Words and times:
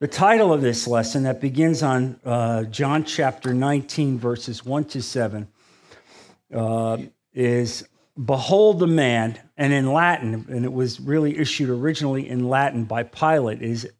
The 0.00 0.08
title 0.08 0.50
of 0.50 0.62
this 0.62 0.86
lesson 0.86 1.24
that 1.24 1.42
begins 1.42 1.82
on 1.82 2.18
uh, 2.24 2.62
John 2.62 3.04
chapter 3.04 3.52
19, 3.52 4.18
verses 4.18 4.64
1 4.64 4.86
to 4.86 5.02
7, 5.02 5.46
uh, 6.54 6.96
is 7.34 7.86
Behold 8.24 8.78
the 8.78 8.86
Man, 8.86 9.38
and 9.58 9.74
in 9.74 9.92
Latin, 9.92 10.46
and 10.48 10.64
it 10.64 10.72
was 10.72 11.00
really 11.00 11.36
issued 11.36 11.68
originally 11.68 12.26
in 12.26 12.48
Latin 12.48 12.84
by 12.84 13.02
Pilate, 13.02 13.60
is 13.60 13.90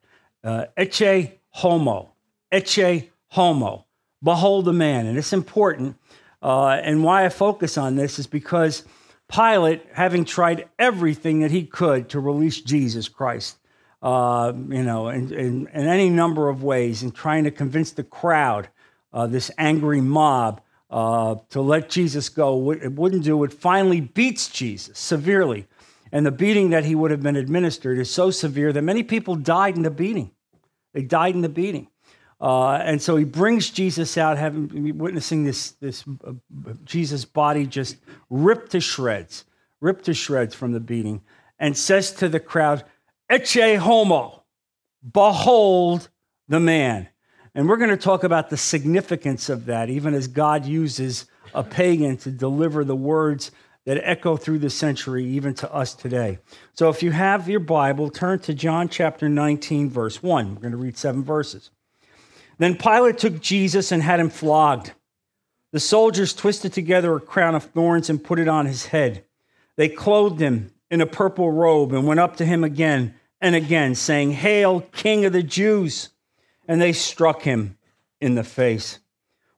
uh, 0.43 0.65
Ecce 0.79 1.33
Homo. 1.51 2.15
Ecce 2.51 3.11
Homo. 3.27 3.85
Behold 4.23 4.65
the 4.65 4.73
Man. 4.73 5.05
And 5.05 5.19
it's 5.19 5.35
important. 5.35 5.99
Uh, 6.41 6.81
and 6.83 7.05
why 7.05 7.27
I 7.27 7.29
focus 7.29 7.77
on 7.77 7.97
this 7.97 8.19
is 8.19 8.27
because 8.27 8.85
Pilate, 9.31 9.83
having 9.93 10.25
tried 10.25 10.67
everything 10.79 11.41
that 11.41 11.51
he 11.51 11.67
could 11.67 12.09
to 12.09 12.21
release 12.21 12.59
Jesus 12.59 13.07
Christ, 13.07 13.59
uh, 14.03 14.53
you 14.55 14.83
know, 14.83 15.09
in, 15.09 15.33
in, 15.33 15.69
in, 15.69 15.87
any 15.87 16.09
number 16.09 16.49
of 16.49 16.63
ways, 16.63 17.03
in 17.03 17.11
trying 17.11 17.45
to 17.45 17.51
convince 17.51 17.93
the 17.93 18.05
crowd, 18.05 18.69
uh, 19.13 19.27
this 19.27 19.51
angry 19.59 20.01
mob, 20.01 20.61
uh, 20.91 21.37
to 21.51 21.61
let 21.61 21.91
Jesus 21.91 22.29
go. 22.29 22.73
It 22.73 22.93
wouldn't 22.93 23.25
do. 23.25 23.45
It 23.45 23.53
finally 23.53 24.01
beats 24.01 24.49
Jesus 24.49 24.99
severely. 24.99 25.67
And 26.13 26.27
the 26.27 26.33
beating 26.33 26.71
that 26.71 26.85
he 26.85 26.95
would 26.95 27.11
have 27.11 27.23
been 27.23 27.37
administered 27.37 27.99
is 27.99 28.11
so 28.11 28.31
severe 28.31 28.73
that 28.73 28.83
many 28.83 29.03
people 29.03 29.37
died 29.37 29.77
in 29.77 29.83
the 29.83 29.91
beating. 29.91 30.33
They 30.93 31.03
died 31.03 31.35
in 31.35 31.43
the 31.43 31.49
beating. 31.49 31.89
Uh, 32.41 32.73
and 32.73 33.01
so 33.01 33.17
he 33.17 33.25
brings 33.25 33.71
Jesus 33.71 34.17
out, 34.17 34.39
having 34.39 34.97
witnessing 34.97 35.45
this, 35.45 35.73
this 35.73 36.05
uh, 36.27 36.33
Jesus 36.85 37.25
body 37.25 37.67
just 37.67 37.99
ripped 38.31 38.73
to 38.73 38.81
shreds, 38.81 39.45
ripped 39.81 40.07
to 40.07 40.15
shreds 40.15 40.55
from 40.55 40.73
the 40.73 40.81
beating, 40.81 41.21
and 41.59 41.77
says 41.77 42.13
to 42.15 42.29
the 42.29 42.41
crowd, 42.41 42.83
Ecce 43.31 43.79
homo, 43.79 44.43
behold 45.13 46.09
the 46.49 46.59
man. 46.59 47.09
And 47.55 47.69
we're 47.69 47.77
going 47.77 47.91
to 47.91 47.97
talk 47.97 48.25
about 48.25 48.51
the 48.51 48.57
significance 48.57 49.49
of 49.49 49.67
that, 49.67 49.89
even 49.89 50.15
as 50.15 50.27
God 50.27 50.67
uses 50.67 51.27
a 51.55 51.63
pagan 51.63 52.17
to 52.19 52.31
deliver 52.31 52.85
the 52.85 52.97
words 52.97 53.53
that 53.87 54.01
echo 54.03 54.37
through 54.37 54.59
the 54.59 54.71
century, 54.71 55.25
even 55.25 55.55
to 55.55 55.73
us 55.73 55.95
today. 55.95 56.39
So 56.75 56.89
if 56.91 57.05
you 57.05 57.13
have 57.13 57.49
your 57.49 57.61
Bible, 57.61 58.11
turn 58.11 58.41
to 58.41 58.55
John 58.55 58.89
chapter 58.89 59.29
19, 59.29 59.91
verse 59.91 60.23
1. 60.23 60.55
We're 60.55 60.61
going 60.61 60.73
to 60.73 60.77
read 60.77 60.99
seven 60.99 61.23
verses. 61.23 61.71
Then 62.59 62.77
Pilate 62.77 63.19
took 63.19 63.41
Jesus 63.41 63.93
and 63.93 64.03
had 64.03 64.21
him 64.21 64.29
flogged. 64.29 64.93
The 65.73 65.81
soldiers 65.81 66.35
twisted 66.35 66.73
together 66.73 67.15
a 67.15 67.21
crown 67.21 67.55
of 67.55 67.65
thorns 67.65 68.11
and 68.11 68.23
put 68.23 68.41
it 68.41 68.49
on 68.49 68.67
his 68.67 68.87
head. 68.87 69.25
They 69.77 69.89
clothed 69.89 70.41
him 70.41 70.73
in 70.91 71.01
a 71.01 71.07
purple 71.07 71.53
robe 71.53 71.93
and 71.93 72.07
went 72.07 72.21
up 72.21 72.37
to 72.37 72.45
him 72.45 72.65
again 72.65 73.15
and 73.41 73.55
again, 73.55 73.95
saying, 73.95 74.33
Hail, 74.33 74.81
King 74.93 75.25
of 75.25 75.33
the 75.33 75.43
Jews! 75.43 76.11
And 76.69 76.81
they 76.81 76.93
struck 76.93 77.43
him 77.43 77.77
in 78.21 78.35
the 78.35 78.45
face. 78.45 79.01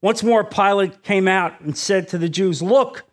Once 0.00 0.22
more, 0.22 0.44
Pilate 0.44 1.02
came 1.02 1.28
out 1.28 1.60
and 1.60 1.76
said 1.76 2.08
to 2.08 2.18
the 2.18 2.28
Jews, 2.28 2.62
Look, 2.62 3.04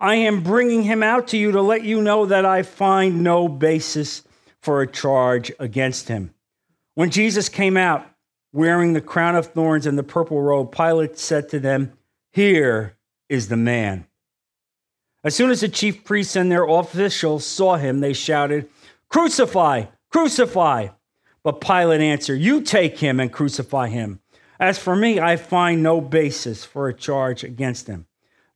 I 0.00 0.16
am 0.16 0.42
bringing 0.42 0.82
him 0.82 1.02
out 1.02 1.28
to 1.28 1.36
you 1.36 1.52
to 1.52 1.62
let 1.62 1.82
you 1.82 2.00
know 2.00 2.26
that 2.26 2.44
I 2.44 2.62
find 2.62 3.22
no 3.22 3.48
basis 3.48 4.22
for 4.60 4.80
a 4.80 4.86
charge 4.86 5.50
against 5.58 6.08
him. 6.08 6.34
When 6.94 7.10
Jesus 7.10 7.48
came 7.48 7.76
out, 7.76 8.06
wearing 8.52 8.92
the 8.92 9.00
crown 9.00 9.36
of 9.36 9.46
thorns 9.46 9.86
and 9.86 9.98
the 9.98 10.02
purple 10.02 10.40
robe, 10.40 10.72
Pilate 10.72 11.18
said 11.18 11.48
to 11.50 11.60
them, 11.60 11.92
Here 12.30 12.96
is 13.28 13.48
the 13.48 13.56
man. 13.56 14.06
As 15.24 15.34
soon 15.34 15.50
as 15.50 15.60
the 15.60 15.68
chief 15.68 16.04
priests 16.04 16.36
and 16.36 16.50
their 16.50 16.64
officials 16.64 17.44
saw 17.44 17.76
him, 17.76 18.00
they 18.00 18.12
shouted, 18.12 18.68
Crucify! 19.08 19.86
Crucify! 20.10 20.88
But 21.42 21.60
Pilate 21.60 22.00
answered, 22.00 22.40
You 22.40 22.60
take 22.60 22.98
him 22.98 23.20
and 23.20 23.32
crucify 23.32 23.88
him. 23.88 24.20
As 24.60 24.78
for 24.78 24.96
me, 24.96 25.20
I 25.20 25.36
find 25.36 25.82
no 25.82 26.00
basis 26.00 26.64
for 26.64 26.88
a 26.88 26.94
charge 26.94 27.44
against 27.44 27.86
him. 27.86 28.06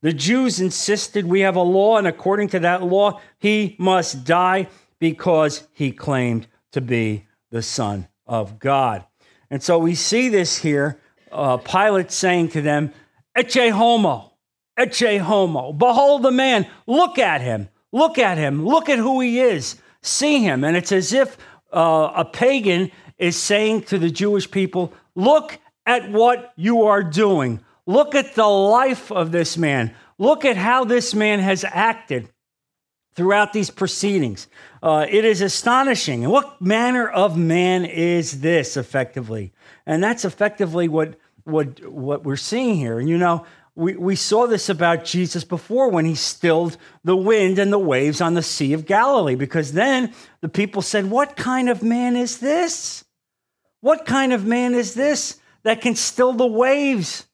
The 0.01 0.13
Jews 0.13 0.59
insisted 0.59 1.25
we 1.25 1.41
have 1.41 1.55
a 1.55 1.61
law, 1.61 1.97
and 1.97 2.05
according 2.05 2.49
to 2.49 2.59
that 2.59 2.83
law, 2.83 3.21
he 3.39 3.75
must 3.79 4.25
die 4.25 4.67
because 4.99 5.67
he 5.71 5.91
claimed 5.91 6.47
to 6.73 6.81
be 6.81 7.25
the 7.51 7.61
Son 7.61 8.07
of 8.27 8.59
God. 8.59 9.05
And 9.49 9.63
so 9.63 9.79
we 9.79 9.95
see 9.95 10.29
this 10.29 10.57
here 10.57 10.99
uh, 11.31 11.57
Pilate 11.57 12.11
saying 12.11 12.49
to 12.49 12.61
them, 12.61 12.93
Ecce 13.35 13.71
homo, 13.71 14.33
ecce 14.77 15.19
homo. 15.19 15.73
Behold 15.73 16.23
the 16.23 16.31
man, 16.31 16.67
look 16.85 17.17
at 17.17 17.41
him, 17.41 17.69
look 17.91 18.19
at 18.19 18.37
him, 18.37 18.65
look 18.65 18.89
at 18.89 18.99
who 18.99 19.21
he 19.21 19.39
is 19.39 19.77
see 20.03 20.43
him. 20.43 20.63
And 20.63 20.77
it's 20.77 20.91
as 20.91 21.11
if 21.13 21.37
uh, 21.71 22.11
a 22.15 22.25
pagan 22.25 22.91
is 23.17 23.35
saying 23.35 23.83
to 23.83 23.97
the 23.97 24.11
Jewish 24.11 24.49
people, 24.51 24.93
Look 25.15 25.59
at 25.85 26.11
what 26.11 26.53
you 26.55 26.83
are 26.83 27.03
doing. 27.03 27.59
Look 27.85 28.15
at 28.15 28.35
the 28.35 28.47
life 28.47 29.11
of 29.11 29.31
this 29.31 29.57
man. 29.57 29.93
Look 30.17 30.45
at 30.45 30.57
how 30.57 30.85
this 30.85 31.13
man 31.13 31.39
has 31.39 31.65
acted 31.67 32.29
throughout 33.15 33.53
these 33.53 33.69
proceedings. 33.69 34.47
Uh, 34.81 35.05
it 35.09 35.25
is 35.25 35.41
astonishing. 35.41 36.27
what 36.27 36.61
manner 36.61 37.07
of 37.07 37.37
man 37.37 37.85
is 37.85 38.41
this, 38.41 38.77
effectively? 38.77 39.53
And 39.85 40.03
that's 40.03 40.25
effectively 40.25 40.87
what, 40.87 41.15
what, 41.43 41.85
what 41.87 42.23
we're 42.23 42.35
seeing 42.35 42.75
here. 42.75 42.99
And 42.99 43.07
you 43.07 43.17
know, 43.17 43.45
we, 43.75 43.95
we 43.95 44.15
saw 44.15 44.45
this 44.45 44.69
about 44.69 45.03
Jesus 45.03 45.43
before 45.43 45.89
when 45.89 46.05
he 46.05 46.15
stilled 46.15 46.77
the 47.03 47.15
wind 47.15 47.57
and 47.57 47.73
the 47.73 47.79
waves 47.79 48.21
on 48.21 48.35
the 48.35 48.43
Sea 48.43 48.73
of 48.73 48.85
Galilee, 48.85 49.35
because 49.35 49.73
then 49.73 50.13
the 50.41 50.49
people 50.49 50.81
said, 50.81 51.09
What 51.09 51.35
kind 51.35 51.69
of 51.69 51.81
man 51.81 52.15
is 52.15 52.37
this? 52.39 53.03
What 53.81 54.05
kind 54.05 54.31
of 54.31 54.45
man 54.45 54.75
is 54.75 54.93
this 54.93 55.39
that 55.63 55.81
can 55.81 55.95
still 55.95 56.33
the 56.33 56.45
waves, 56.45 57.25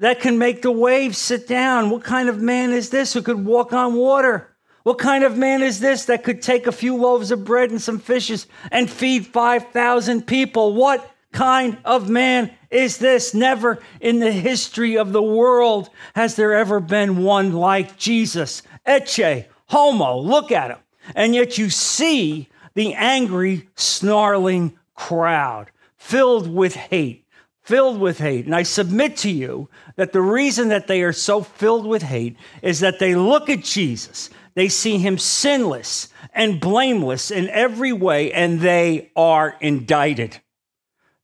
that 0.00 0.20
can 0.20 0.36
make 0.36 0.62
the 0.62 0.72
waves 0.72 1.16
sit 1.16 1.46
down? 1.46 1.90
What 1.90 2.02
kind 2.02 2.28
of 2.28 2.40
man 2.40 2.72
is 2.72 2.90
this 2.90 3.12
who 3.12 3.22
could 3.22 3.44
walk 3.44 3.72
on 3.72 3.94
water? 3.94 4.56
What 4.82 4.98
kind 4.98 5.22
of 5.22 5.36
man 5.36 5.62
is 5.62 5.80
this 5.80 6.06
that 6.06 6.24
could 6.24 6.42
take 6.42 6.66
a 6.66 6.72
few 6.72 6.96
loaves 6.96 7.30
of 7.30 7.44
bread 7.44 7.70
and 7.70 7.80
some 7.80 7.98
fishes 7.98 8.46
and 8.72 8.90
feed 8.90 9.26
5,000 9.26 10.26
people? 10.26 10.74
What 10.74 11.08
kind 11.32 11.78
of 11.84 12.08
man 12.08 12.50
is 12.70 12.98
this? 12.98 13.34
Never 13.34 13.78
in 14.00 14.20
the 14.20 14.32
history 14.32 14.98
of 14.98 15.12
the 15.12 15.22
world 15.22 15.88
has 16.14 16.36
there 16.36 16.54
ever 16.54 16.80
been 16.80 17.22
one 17.22 17.52
like 17.52 17.96
Jesus. 17.96 18.62
Ecce, 18.86 19.46
homo, 19.66 20.18
look 20.18 20.52
at 20.52 20.70
him. 20.70 20.78
And 21.14 21.34
yet 21.34 21.56
you 21.56 21.70
see 21.70 22.48
the 22.74 22.94
angry, 22.94 23.68
snarling 23.74 24.78
crowd 24.94 25.70
filled 25.96 26.52
with 26.52 26.74
hate, 26.74 27.24
filled 27.62 28.00
with 28.00 28.18
hate. 28.18 28.44
And 28.44 28.54
I 28.54 28.62
submit 28.62 29.16
to 29.18 29.30
you 29.30 29.68
that 29.96 30.12
the 30.12 30.22
reason 30.22 30.68
that 30.68 30.86
they 30.86 31.02
are 31.02 31.12
so 31.12 31.42
filled 31.42 31.86
with 31.86 32.02
hate 32.02 32.36
is 32.62 32.80
that 32.80 32.98
they 32.98 33.14
look 33.14 33.48
at 33.48 33.64
Jesus, 33.64 34.30
they 34.54 34.68
see 34.68 34.98
him 34.98 35.18
sinless 35.18 36.08
and 36.34 36.60
blameless 36.60 37.30
in 37.30 37.48
every 37.48 37.92
way, 37.92 38.32
and 38.32 38.60
they 38.60 39.10
are 39.16 39.56
indicted 39.60 40.40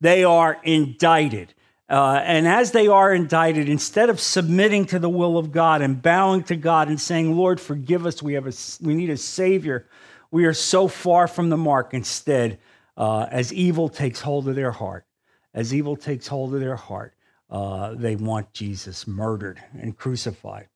they 0.01 0.25
are 0.25 0.59
indicted. 0.63 1.55
Uh, 1.89 2.21
and 2.25 2.49
as 2.49 2.73
they 2.73 2.89
are 2.89 3.13
indicted, 3.13 3.69
instead 3.69 4.09
of 4.09 4.19
submitting 4.19 4.87
to 4.87 4.99
the 4.99 5.09
will 5.09 5.37
of 5.37 5.53
God 5.53 5.83
and 5.83 6.01
bowing 6.01 6.43
to 6.45 6.57
God 6.57 6.89
and 6.89 7.01
saying, 7.01 7.37
Lord, 7.37 7.61
forgive 7.61 8.07
us, 8.07 8.23
we, 8.23 8.35
have 8.35 8.47
a, 8.47 8.53
we 8.81 8.95
need 8.95 9.11
a 9.11 9.17
Savior, 9.17 9.87
we 10.31 10.47
are 10.47 10.55
so 10.55 10.89
far 10.89 11.29
from 11.29 11.51
the 11.51 11.57
mark. 11.57 11.93
Instead, 11.93 12.59
uh, 12.97 13.27
as 13.31 13.53
evil 13.53 13.89
takes 13.89 14.21
hold 14.21 14.49
of 14.49 14.55
their 14.55 14.73
heart, 14.73 15.05
as 15.53 15.75
evil 15.75 15.97
takes 15.97 16.27
hold 16.27 16.55
of 16.55 16.61
their 16.61 16.77
heart, 16.77 17.15
uh, 17.51 17.95
they 17.95 18.17
want 18.17 18.53
Jesus 18.53 19.07
murdered 19.07 19.63
and 19.79 19.97
crucified. 19.97 20.69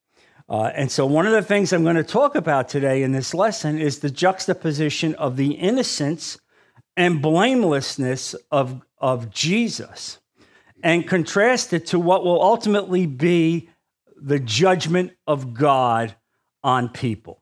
Uh, 0.49 0.71
and 0.75 0.91
so, 0.91 1.07
one 1.07 1.27
of 1.27 1.33
the 1.33 1.43
things 1.43 1.73
I'm 1.73 1.83
going 1.83 1.97
to 1.97 2.05
talk 2.05 2.35
about 2.35 2.69
today 2.69 3.03
in 3.03 3.13
this 3.13 3.35
lesson 3.35 3.79
is 3.79 3.99
the 3.99 4.11
juxtaposition 4.11 5.15
of 5.17 5.37
the 5.37 5.53
innocence 5.53 6.39
and 6.99 7.23
blamelessness 7.23 8.35
of, 8.51 8.83
of 8.99 9.31
Jesus 9.31 10.19
and 10.83 11.07
contrast 11.07 11.73
it 11.73 11.87
to 11.87 11.99
what 11.99 12.25
will 12.25 12.43
ultimately 12.43 13.07
be 13.07 13.71
the 14.21 14.41
judgment 14.41 15.13
of 15.25 15.55
God 15.55 16.17
on 16.65 16.89
people. 16.89 17.41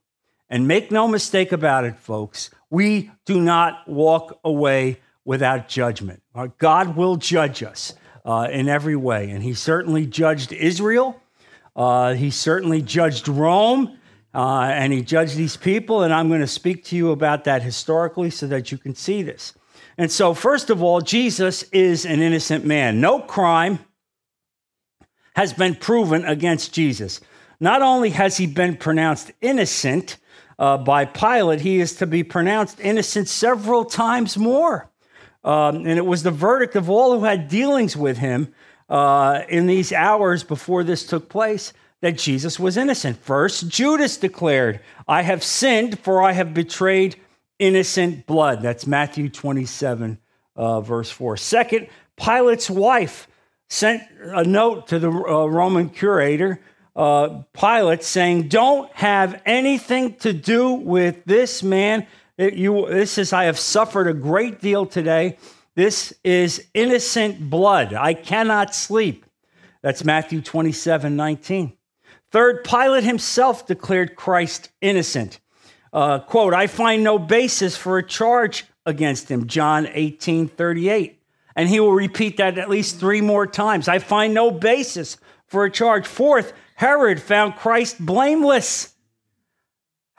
And 0.50 0.69
make 0.69 0.92
no 0.92 1.08
mistake 1.08 1.52
about 1.52 1.84
it, 1.84 1.96
folks, 1.96 2.50
we 2.69 3.10
do 3.25 3.40
not 3.40 3.88
walk 3.88 4.38
away 4.44 5.00
without 5.25 5.69
judgment. 5.69 6.22
God 6.58 6.94
will 6.94 7.16
judge 7.16 7.62
us 7.62 7.94
uh, 8.26 8.48
in 8.50 8.69
every 8.69 8.94
way. 8.94 9.30
And 9.30 9.42
He 9.42 9.54
certainly 9.54 10.04
judged 10.04 10.52
Israel, 10.52 11.19
uh, 11.75 12.12
He 12.12 12.30
certainly 12.30 12.82
judged 12.82 13.26
Rome, 13.26 13.98
uh, 14.36 14.68
and 14.70 14.92
he 14.92 15.00
judged 15.00 15.34
these 15.34 15.56
people, 15.56 16.02
and 16.02 16.12
I'm 16.12 16.28
going 16.28 16.42
to 16.42 16.46
speak 16.46 16.84
to 16.86 16.96
you 16.96 17.10
about 17.10 17.44
that 17.44 17.62
historically 17.62 18.28
so 18.28 18.46
that 18.48 18.70
you 18.70 18.76
can 18.76 18.94
see 18.94 19.22
this. 19.22 19.54
And 19.96 20.12
so, 20.12 20.34
first 20.34 20.68
of 20.68 20.82
all, 20.82 21.00
Jesus 21.00 21.62
is 21.72 22.04
an 22.04 22.20
innocent 22.20 22.62
man. 22.62 23.00
No 23.00 23.18
crime 23.20 23.78
has 25.36 25.54
been 25.54 25.74
proven 25.74 26.26
against 26.26 26.74
Jesus. 26.74 27.22
Not 27.60 27.80
only 27.80 28.10
has 28.10 28.36
he 28.36 28.46
been 28.46 28.76
pronounced 28.76 29.32
innocent 29.40 30.18
uh, 30.58 30.76
by 30.76 31.06
Pilate, 31.06 31.62
he 31.62 31.80
is 31.80 31.94
to 31.94 32.06
be 32.06 32.22
pronounced 32.22 32.78
innocent 32.78 33.28
several 33.28 33.86
times 33.86 34.36
more. 34.36 34.90
Um, 35.44 35.76
and 35.76 35.96
it 35.98 36.04
was 36.04 36.24
the 36.24 36.30
verdict 36.30 36.76
of 36.76 36.90
all 36.90 37.18
who 37.18 37.24
had 37.24 37.48
dealings 37.48 37.96
with 37.96 38.18
him 38.18 38.52
uh, 38.90 39.44
in 39.48 39.66
these 39.66 39.94
hours 39.94 40.44
before 40.44 40.84
this 40.84 41.06
took 41.06 41.30
place 41.30 41.72
that 42.02 42.19
Jesus 42.19 42.58
was 42.58 42.76
innocent. 42.76 43.16
First, 43.19 43.69
Judas 43.69 44.16
declared, 44.16 44.81
I 45.08 45.22
have 45.22 45.43
sinned, 45.43 45.98
for 46.00 46.22
I 46.22 46.32
have 46.32 46.54
betrayed 46.54 47.16
innocent 47.58 48.26
blood. 48.26 48.62
That's 48.62 48.87
Matthew 48.87 49.28
27, 49.28 50.19
uh, 50.54 50.81
verse 50.81 51.10
4. 51.10 51.37
Second, 51.37 51.88
Pilate's 52.16 52.70
wife 52.70 53.28
sent 53.69 54.02
a 54.20 54.44
note 54.44 54.88
to 54.88 54.98
the 54.98 55.10
uh, 55.10 55.46
Roman 55.46 55.88
curator, 55.88 56.60
uh, 56.94 57.43
Pilate, 57.52 58.02
saying, 58.02 58.49
Don't 58.49 58.90
have 58.92 59.40
anything 59.44 60.14
to 60.16 60.32
do 60.32 60.72
with 60.72 61.25
this 61.25 61.62
man. 61.62 62.06
It, 62.38 62.54
you, 62.54 62.87
this 62.88 63.19
is, 63.19 63.32
I 63.32 63.44
have 63.44 63.58
suffered 63.58 64.06
a 64.06 64.14
great 64.14 64.60
deal 64.60 64.87
today. 64.87 65.38
This 65.75 66.14
is 66.25 66.66
innocent 66.75 67.50
blood. 67.50 67.94
I 67.94 68.14
cannot 68.14 68.75
sleep. 68.75 69.26
That's 69.82 70.04
Matthew 70.04 70.40
27 70.40 71.16
19. 71.16 71.72
Third, 72.31 72.64
Pilate 72.64 73.05
himself 73.05 73.67
declared 73.67 74.17
Christ 74.17 74.70
innocent. 74.81 75.40
Uh, 75.93 76.19
quote, 76.19 76.52
I 76.52 76.67
find 76.67 77.02
no 77.02 77.19
basis 77.19 77.76
for 77.76 77.99
a 77.99 78.06
charge 78.06 78.64
against 78.84 79.31
him, 79.31 79.46
John 79.46 79.88
18 79.93 80.49
38. 80.49 81.20
And 81.55 81.69
he 81.69 81.81
will 81.81 81.93
repeat 81.93 82.37
that 82.37 82.58
at 82.58 82.69
least 82.69 83.00
three 83.00 83.23
more 83.23 83.46
times. 83.46 83.88
I 83.88 83.99
find 83.99 84.34
no 84.34 84.50
basis 84.50 85.17
for 85.46 85.64
a 85.64 85.70
charge. 85.70 86.06
Fourth, 86.06 86.52
Herod 86.75 87.23
found 87.23 87.56
Christ 87.56 88.05
blameless. 88.05 88.93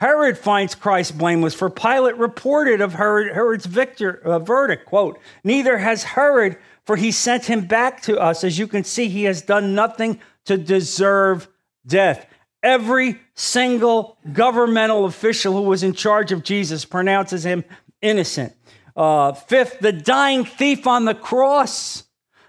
Herod 0.00 0.38
finds 0.38 0.74
Christ 0.74 1.18
blameless, 1.18 1.54
for 1.54 1.70
Pilate 1.70 2.16
reported 2.16 2.80
of 2.80 2.94
Herod, 2.94 3.34
Herod's 3.34 3.66
victor, 3.66 4.20
uh, 4.24 4.38
verdict, 4.38 4.86
quote, 4.86 5.18
Neither 5.42 5.78
has 5.78 6.04
Herod, 6.04 6.56
for 6.84 6.96
he 6.96 7.10
sent 7.10 7.44
him 7.46 7.66
back 7.66 8.02
to 8.02 8.18
us. 8.18 8.44
As 8.44 8.58
you 8.58 8.68
can 8.68 8.84
see, 8.84 9.08
he 9.08 9.24
has 9.24 9.42
done 9.42 9.74
nothing 9.74 10.20
to 10.44 10.56
deserve 10.56 11.48
death. 11.88 12.26
Every 12.62 13.20
single 13.34 14.18
governmental 14.32 15.04
official 15.04 15.54
who 15.54 15.62
was 15.62 15.82
in 15.82 15.92
charge 15.92 16.32
of 16.32 16.42
Jesus 16.42 16.84
pronounces 16.84 17.44
him 17.44 17.64
innocent. 18.02 18.54
Uh, 18.96 19.32
fifth, 19.32 19.78
the 19.80 19.92
dying 19.92 20.44
thief 20.44 20.86
on 20.86 21.04
the 21.04 21.14
cross. 21.14 22.04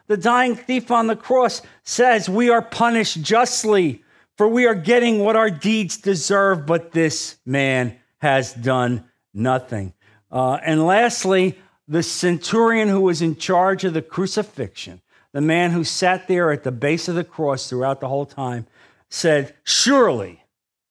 The 0.08 0.18
dying 0.18 0.56
thief 0.56 0.90
on 0.90 1.06
the 1.06 1.16
cross 1.16 1.62
says, 1.84 2.28
We 2.28 2.50
are 2.50 2.64
punished 2.64 3.22
justly, 3.22 4.04
for 4.36 4.48
we 4.48 4.66
are 4.66 4.74
getting 4.76 5.20
what 5.20 5.36
our 5.36 5.52
deeds 5.52 5.98
deserve, 5.98 6.66
but 6.66 6.92
this 6.92 7.38
man 7.46 8.00
has 8.18 8.54
done 8.54 9.06
nothing. 9.34 9.94
Uh, 10.32 10.58
and 10.66 10.86
lastly, 10.86 11.58
the 11.88 12.04
centurion 12.04 12.88
who 12.88 13.02
was 13.02 13.22
in 13.22 13.36
charge 13.36 13.84
of 13.84 13.94
the 13.94 14.02
crucifixion, 14.02 15.02
the 15.34 15.42
man 15.42 15.72
who 15.72 15.84
sat 15.84 16.28
there 16.28 16.52
at 16.52 16.64
the 16.64 16.72
base 16.72 17.08
of 17.08 17.16
the 17.16 17.24
cross 17.24 17.70
throughout 17.70 18.00
the 18.00 18.08
whole 18.08 18.26
time, 18.26 18.66
said, 19.10 19.56
Surely, 19.64 20.44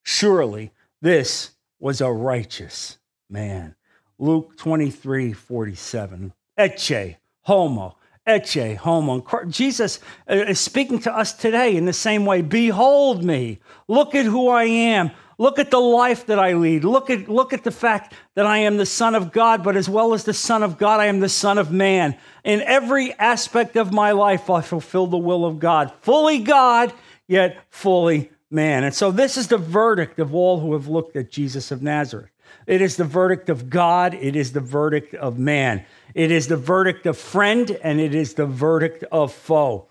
surely 0.03 0.73
this 1.01 1.51
was 1.79 2.01
a 2.01 2.11
righteous 2.11 2.99
man. 3.31 3.75
Luke 4.19 4.57
23 4.57 5.33
47. 5.33 6.33
Ecce 6.59 7.17
homo, 7.43 7.97
ecce 8.27 8.77
homo. 8.77 9.25
Jesus 9.49 10.01
uh, 10.29 10.33
uh, 10.33 10.37
is 10.49 10.61
speaking 10.61 10.99
to 11.01 11.17
us 11.17 11.33
today 11.33 11.77
in 11.77 11.85
the 11.85 11.93
same 11.93 12.27
way. 12.27 12.43
Behold 12.43 13.25
me. 13.25 13.61
Look 13.87 14.15
at 14.15 14.27
who 14.27 14.49
I 14.49 14.65
am. 14.65 15.13
Look 15.41 15.61
at 15.61 15.71
the 15.71 15.79
life 15.79 16.27
that 16.27 16.41
I 16.41 16.55
lead. 16.55 16.83
Look 16.83 17.11
at, 17.11 17.29
look 17.29 17.53
at 17.53 17.63
the 17.63 17.71
fact 17.71 18.13
that 18.35 18.45
I 18.45 18.59
am 18.59 18.77
the 18.77 18.85
Son 18.85 19.15
of 19.15 19.31
God, 19.31 19.63
but 19.63 19.77
as 19.77 19.89
well 19.89 20.13
as 20.13 20.25
the 20.25 20.35
Son 20.35 20.65
of 20.65 20.79
God, 20.79 20.99
I 20.99 21.07
am 21.07 21.21
the 21.21 21.29
Son 21.29 21.59
of 21.59 21.71
Man. 21.71 22.17
In 22.43 22.61
every 22.63 23.13
aspect 23.15 23.77
of 23.77 23.93
my 23.93 24.11
life, 24.11 24.51
I 24.51 24.63
fulfill 24.63 25.07
the 25.07 25.17
will 25.17 25.45
of 25.45 25.61
God. 25.61 25.93
Fully 26.01 26.41
God, 26.41 26.93
yet 27.29 27.59
fully 27.71 28.31
man. 28.51 28.83
And 28.83 28.95
so 28.95 29.13
this 29.13 29.37
is 29.37 29.49
the 29.49 29.59
verdict 29.59 30.19
of 30.19 30.35
all 30.35 30.59
who 30.59 30.73
have 30.73 30.89
looked 30.89 31.15
at 31.15 31.31
Jesus 31.31 31.71
of 31.71 31.83
Nazareth. 31.83 32.31
It 32.67 32.81
is 32.81 32.97
the 32.97 33.05
verdict 33.05 33.49
of 33.49 33.71
God, 33.71 34.15
it 34.15 34.35
is 34.35 34.53
the 34.53 34.61
verdict 34.61 35.15
of 35.15 35.39
man. 35.39 35.85
It 36.15 36.31
is 36.31 36.49
the 36.49 36.57
verdict 36.57 37.07
of 37.07 37.17
friend, 37.17 37.71
and 37.83 38.01
it 38.01 38.15
is 38.15 38.35
the 38.35 38.47
verdict 38.47 39.05
of 39.13 39.33
foe. 39.33 39.87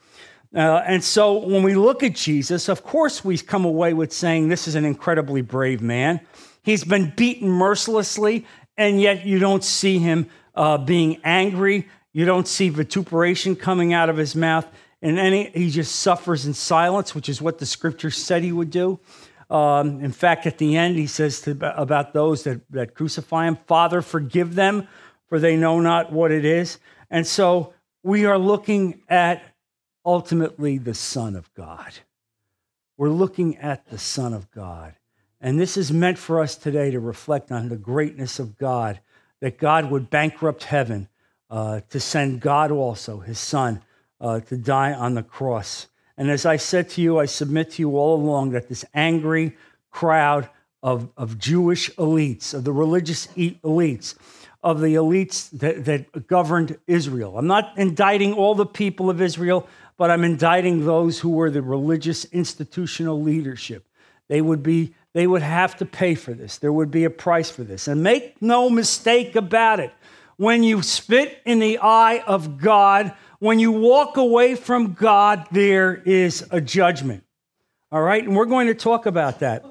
Uh, 0.55 0.83
and 0.85 1.03
so 1.03 1.37
when 1.37 1.61
we 1.61 1.75
look 1.75 2.03
at 2.03 2.15
Jesus, 2.15 2.67
of 2.69 2.83
course, 2.83 3.23
we 3.23 3.37
come 3.37 3.65
away 3.65 3.93
with 3.93 4.11
saying 4.11 4.47
this 4.47 4.67
is 4.67 4.75
an 4.75 4.85
incredibly 4.85 5.41
brave 5.41 5.81
man. 5.81 6.19
He's 6.63 6.83
been 6.83 7.13
beaten 7.15 7.49
mercilessly, 7.49 8.45
and 8.77 8.99
yet 8.99 9.25
you 9.25 9.39
don't 9.39 9.63
see 9.63 9.99
him 9.99 10.29
uh, 10.55 10.77
being 10.77 11.21
angry. 11.23 11.87
You 12.11 12.25
don't 12.25 12.47
see 12.47 12.69
vituperation 12.69 13.55
coming 13.55 13.93
out 13.93 14.09
of 14.09 14.17
his 14.17 14.35
mouth. 14.35 14.65
And 15.01 15.19
any, 15.19 15.51
he 15.51 15.69
just 15.69 15.95
suffers 15.95 16.45
in 16.45 16.53
silence, 16.53 17.13
which 17.13 17.29
is 17.29 17.41
what 17.41 17.59
the 17.59 17.65
scripture 17.65 18.09
said 18.09 18.43
he 18.43 18.51
would 18.51 18.71
do. 18.71 18.99
Um, 19.49 20.03
in 20.03 20.11
fact, 20.11 20.45
at 20.45 20.57
the 20.57 20.75
end, 20.75 20.97
he 20.97 21.07
says 21.07 21.41
to, 21.41 21.51
about 21.79 22.13
those 22.13 22.43
that, 22.43 22.61
that 22.71 22.95
crucify 22.95 23.47
him, 23.47 23.57
Father, 23.67 24.01
forgive 24.01 24.55
them, 24.55 24.87
for 25.27 25.39
they 25.39 25.55
know 25.55 25.79
not 25.79 26.11
what 26.11 26.31
it 26.31 26.45
is. 26.45 26.79
And 27.09 27.25
so 27.25 27.73
we 28.03 28.25
are 28.25 28.37
looking 28.37 29.01
at 29.07 29.43
ultimately 30.05 30.77
the 30.77 30.93
Son 30.93 31.35
of 31.35 31.53
God. 31.53 31.93
We're 32.97 33.09
looking 33.09 33.57
at 33.57 33.89
the 33.89 33.99
Son 33.99 34.33
of 34.33 34.49
God. 34.51 34.95
And 35.39 35.59
this 35.59 35.77
is 35.77 35.91
meant 35.91 36.17
for 36.17 36.41
us 36.41 36.55
today 36.55 36.89
to 36.91 36.99
reflect 36.99 37.51
on 37.51 37.69
the 37.69 37.77
greatness 37.77 38.39
of 38.39 38.57
God, 38.57 38.99
that 39.39 39.59
God 39.59 39.91
would 39.91 40.09
bankrupt 40.09 40.63
heaven 40.63 41.07
uh, 41.49 41.81
to 41.89 41.99
send 41.99 42.41
God 42.41 42.71
also, 42.71 43.19
his 43.19 43.37
Son, 43.37 43.83
uh, 44.19 44.39
to 44.41 44.57
die 44.57 44.93
on 44.93 45.13
the 45.13 45.23
cross. 45.23 45.87
And 46.17 46.29
as 46.29 46.45
I 46.45 46.57
said 46.57 46.89
to 46.91 47.01
you, 47.01 47.19
I 47.19 47.25
submit 47.25 47.71
to 47.71 47.81
you 47.81 47.97
all 47.97 48.15
along 48.15 48.51
that 48.51 48.69
this 48.69 48.83
angry 48.93 49.55
crowd 49.91 50.49
of, 50.81 51.09
of 51.17 51.37
Jewish 51.37 51.89
elites, 51.95 52.53
of 52.53 52.63
the 52.63 52.73
religious 52.73 53.27
elites, 53.27 54.15
of 54.63 54.81
the 54.81 54.95
elites 54.95 55.49
that, 55.59 55.85
that 55.85 56.27
governed 56.27 56.77
Israel. 56.87 57.37
I'm 57.37 57.47
not 57.47 57.77
indicting 57.77 58.33
all 58.33 58.55
the 58.55 58.65
people 58.65 59.09
of 59.09 59.21
Israel, 59.21 59.67
but 59.97 60.11
I'm 60.11 60.23
indicting 60.23 60.85
those 60.85 61.19
who 61.19 61.29
were 61.29 61.49
the 61.49 61.61
religious 61.61 62.25
institutional 62.25 63.21
leadership. 63.21 63.87
They 64.27 64.41
would 64.41 64.63
be 64.63 64.93
they 65.13 65.25
would 65.25 65.41
have 65.41 65.75
to 65.77 65.85
pay 65.85 66.13
for 66.13 66.35
this. 66.35 66.59
There 66.59 66.71
would 66.71 66.91
be 66.91 67.03
a 67.03 67.09
price 67.09 67.49
for 67.49 67.63
this. 67.63 67.87
And 67.87 68.03
make 68.03 68.39
no 68.39 68.69
mistake 68.69 69.35
about 69.35 69.79
it. 69.79 69.91
When 70.35 70.61
you 70.61 70.83
spit 70.83 71.41
in 71.43 71.57
the 71.57 71.79
eye 71.79 72.23
of 72.27 72.59
God, 72.59 73.13
when 73.39 73.59
you 73.59 73.71
walk 73.71 74.17
away 74.17 74.55
from 74.55 74.93
God, 74.93 75.47
there 75.51 75.95
is 75.95 76.45
a 76.51 76.59
judgment. 76.59 77.23
All 77.91 78.01
right? 78.01 78.23
And 78.23 78.35
we're 78.35 78.45
going 78.45 78.67
to 78.67 78.75
talk 78.75 79.05
about 79.05 79.39
that. 79.39 79.63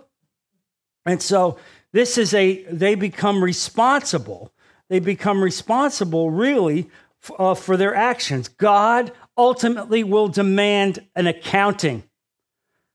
And 1.05 1.23
so 1.23 1.59
this 1.93 2.19
is 2.19 2.35
a, 2.35 2.64
they 2.64 2.95
become 2.95 3.43
responsible. 3.43 4.52
They 4.88 5.00
become 5.00 5.43
responsible 5.43 6.31
really 6.31 6.91
uh, 7.38 7.55
for 7.55 7.76
their 7.76 7.95
actions. 7.95 8.49
God 8.49 9.12
ultimately 9.37 10.05
will 10.05 10.29
demand 10.29 11.07
an 11.14 11.26
accounting. 11.26 12.05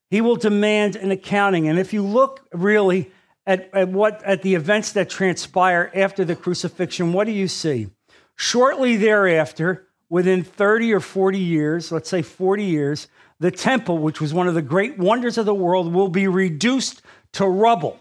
He 0.09 0.21
will 0.21 0.35
demand 0.35 0.95
an 0.95 1.11
accounting. 1.11 1.67
And 1.67 1.79
if 1.79 1.93
you 1.93 2.03
look 2.03 2.45
really 2.53 3.11
at, 3.45 3.69
at 3.73 3.89
what 3.89 4.23
at 4.23 4.41
the 4.41 4.55
events 4.55 4.93
that 4.93 5.09
transpire 5.09 5.91
after 5.95 6.25
the 6.25 6.35
crucifixion, 6.35 7.13
what 7.13 7.25
do 7.25 7.31
you 7.31 7.47
see? 7.47 7.89
Shortly 8.35 8.97
thereafter, 8.97 9.87
within 10.11 10.43
30 10.43 10.93
or 10.93 10.99
40 10.99 11.39
years, 11.39 11.89
let's 11.89 12.09
say 12.09 12.21
40 12.21 12.65
years, 12.65 13.07
the 13.39 13.49
temple, 13.49 13.97
which 13.97 14.19
was 14.19 14.33
one 14.33 14.49
of 14.49 14.53
the 14.53 14.61
great 14.61 14.99
wonders 14.99 15.37
of 15.37 15.45
the 15.45 15.55
world, 15.55 15.91
will 15.91 16.09
be 16.09 16.27
reduced 16.27 17.01
to 17.31 17.47
rubble. 17.47 17.97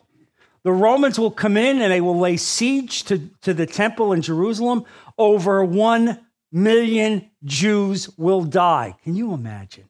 The 0.64 0.73
Romans 0.73 1.21
will 1.21 1.31
come 1.31 1.57
in 1.57 1.81
and 1.81 1.90
they 1.90 2.00
will 2.00 2.19
lay 2.19 2.37
siege 2.37 3.05
to, 3.05 3.31
to 3.43 3.55
the 3.55 3.64
temple 3.64 4.12
in 4.12 4.23
Jerusalem. 4.23 4.85
Over 5.17 5.64
1 5.64 6.19
million 6.50 7.31
Jews 7.45 8.11
will 8.19 8.43
die. 8.43 8.97
Can 9.05 9.14
you 9.14 9.33
imagine? 9.33 9.88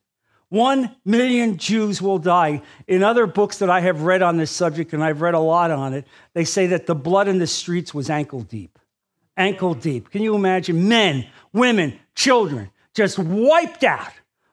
One 0.50 0.95
million 1.07 1.57
Jews 1.57 2.03
will 2.03 2.19
die. 2.19 2.61
In 2.87 3.03
other 3.03 3.27
books 3.27 3.59
that 3.59 3.71
I 3.71 3.81
have 3.81 4.03
read 4.03 4.21
on 4.21 4.37
this 4.37 4.50
subject, 4.50 4.93
and 4.93 5.03
I've 5.03 5.23
read 5.23 5.35
a 5.35 5.41
lot 5.41 5.71
on 5.71 5.95
it, 5.95 6.07
they 6.35 6.45
say 6.45 6.67
that 6.67 6.85
the 6.85 6.95
blood 6.95 7.29
in 7.29 7.39
the 7.39 7.47
streets 7.47 7.95
was 7.95 8.11
ankle 8.11 8.43
deep. 8.43 8.79
Ankle 9.37 9.75
deep. 9.75 10.11
Can 10.11 10.23
you 10.23 10.35
imagine? 10.35 10.89
Men, 10.89 11.27
women, 11.53 11.99
children, 12.15 12.71
just 12.95 13.19
wiped 13.19 13.85
out, 13.85 14.13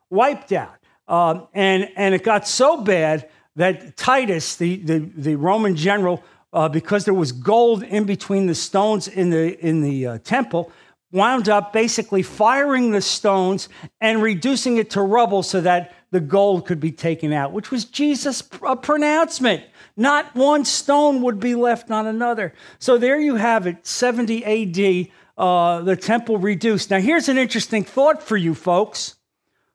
wiped 0.10 0.52
out. 0.52 0.76
Um, 1.08 1.48
and, 1.54 1.90
and 1.96 2.14
it 2.14 2.24
got 2.24 2.48
so 2.48 2.82
bad 2.82 3.30
that 3.56 3.98
Titus, 3.98 4.56
the, 4.56 4.78
the, 4.78 5.00
the 5.00 5.36
Roman 5.36 5.76
general, 5.76 6.24
uh, 6.54 6.70
because 6.70 7.06
there 7.06 7.14
was 7.14 7.32
gold 7.32 7.84
in 7.84 8.06
between 8.06 8.48
the 8.48 8.56
stones 8.56 9.08
in 9.08 9.30
the, 9.30 9.58
in 9.66 9.82
the 9.82 10.08
uh, 10.08 10.18
temple, 10.20 10.72
wound 11.12 11.50
up 11.50 11.74
basically 11.74 12.22
firing 12.22 12.92
the 12.92 13.02
stones 13.02 13.70
and 14.02 14.22
reducing 14.22 14.78
it 14.78 14.90
to 14.92 15.02
rubble 15.02 15.44
so 15.44 15.62
that 15.62 15.94
the 16.12 16.20
gold 16.20 16.66
could 16.66 16.80
be 16.80 16.92
taken 16.92 17.34
out, 17.34 17.52
which 17.52 17.72
was 17.72 17.86
Jesus' 17.86 18.42
pronouncement. 18.42 19.64
Not 19.96 20.36
one 20.36 20.64
stone 20.64 21.22
would 21.22 21.40
be 21.40 21.56
left 21.56 21.92
on 21.92 22.08
another. 22.08 22.54
So 22.80 22.98
there 22.98 23.20
you 23.20 23.36
have 23.36 23.68
it, 23.68 23.86
70 23.86 24.46
AD 24.46 25.12
uh, 25.38 25.82
the 25.82 25.96
temple 25.96 26.38
reduced. 26.38 26.90
Now, 26.90 27.00
here's 27.00 27.30
an 27.30 27.38
interesting 27.38 27.84
thought 27.84 28.24
for 28.24 28.36
you 28.36 28.56
folks 28.56 29.16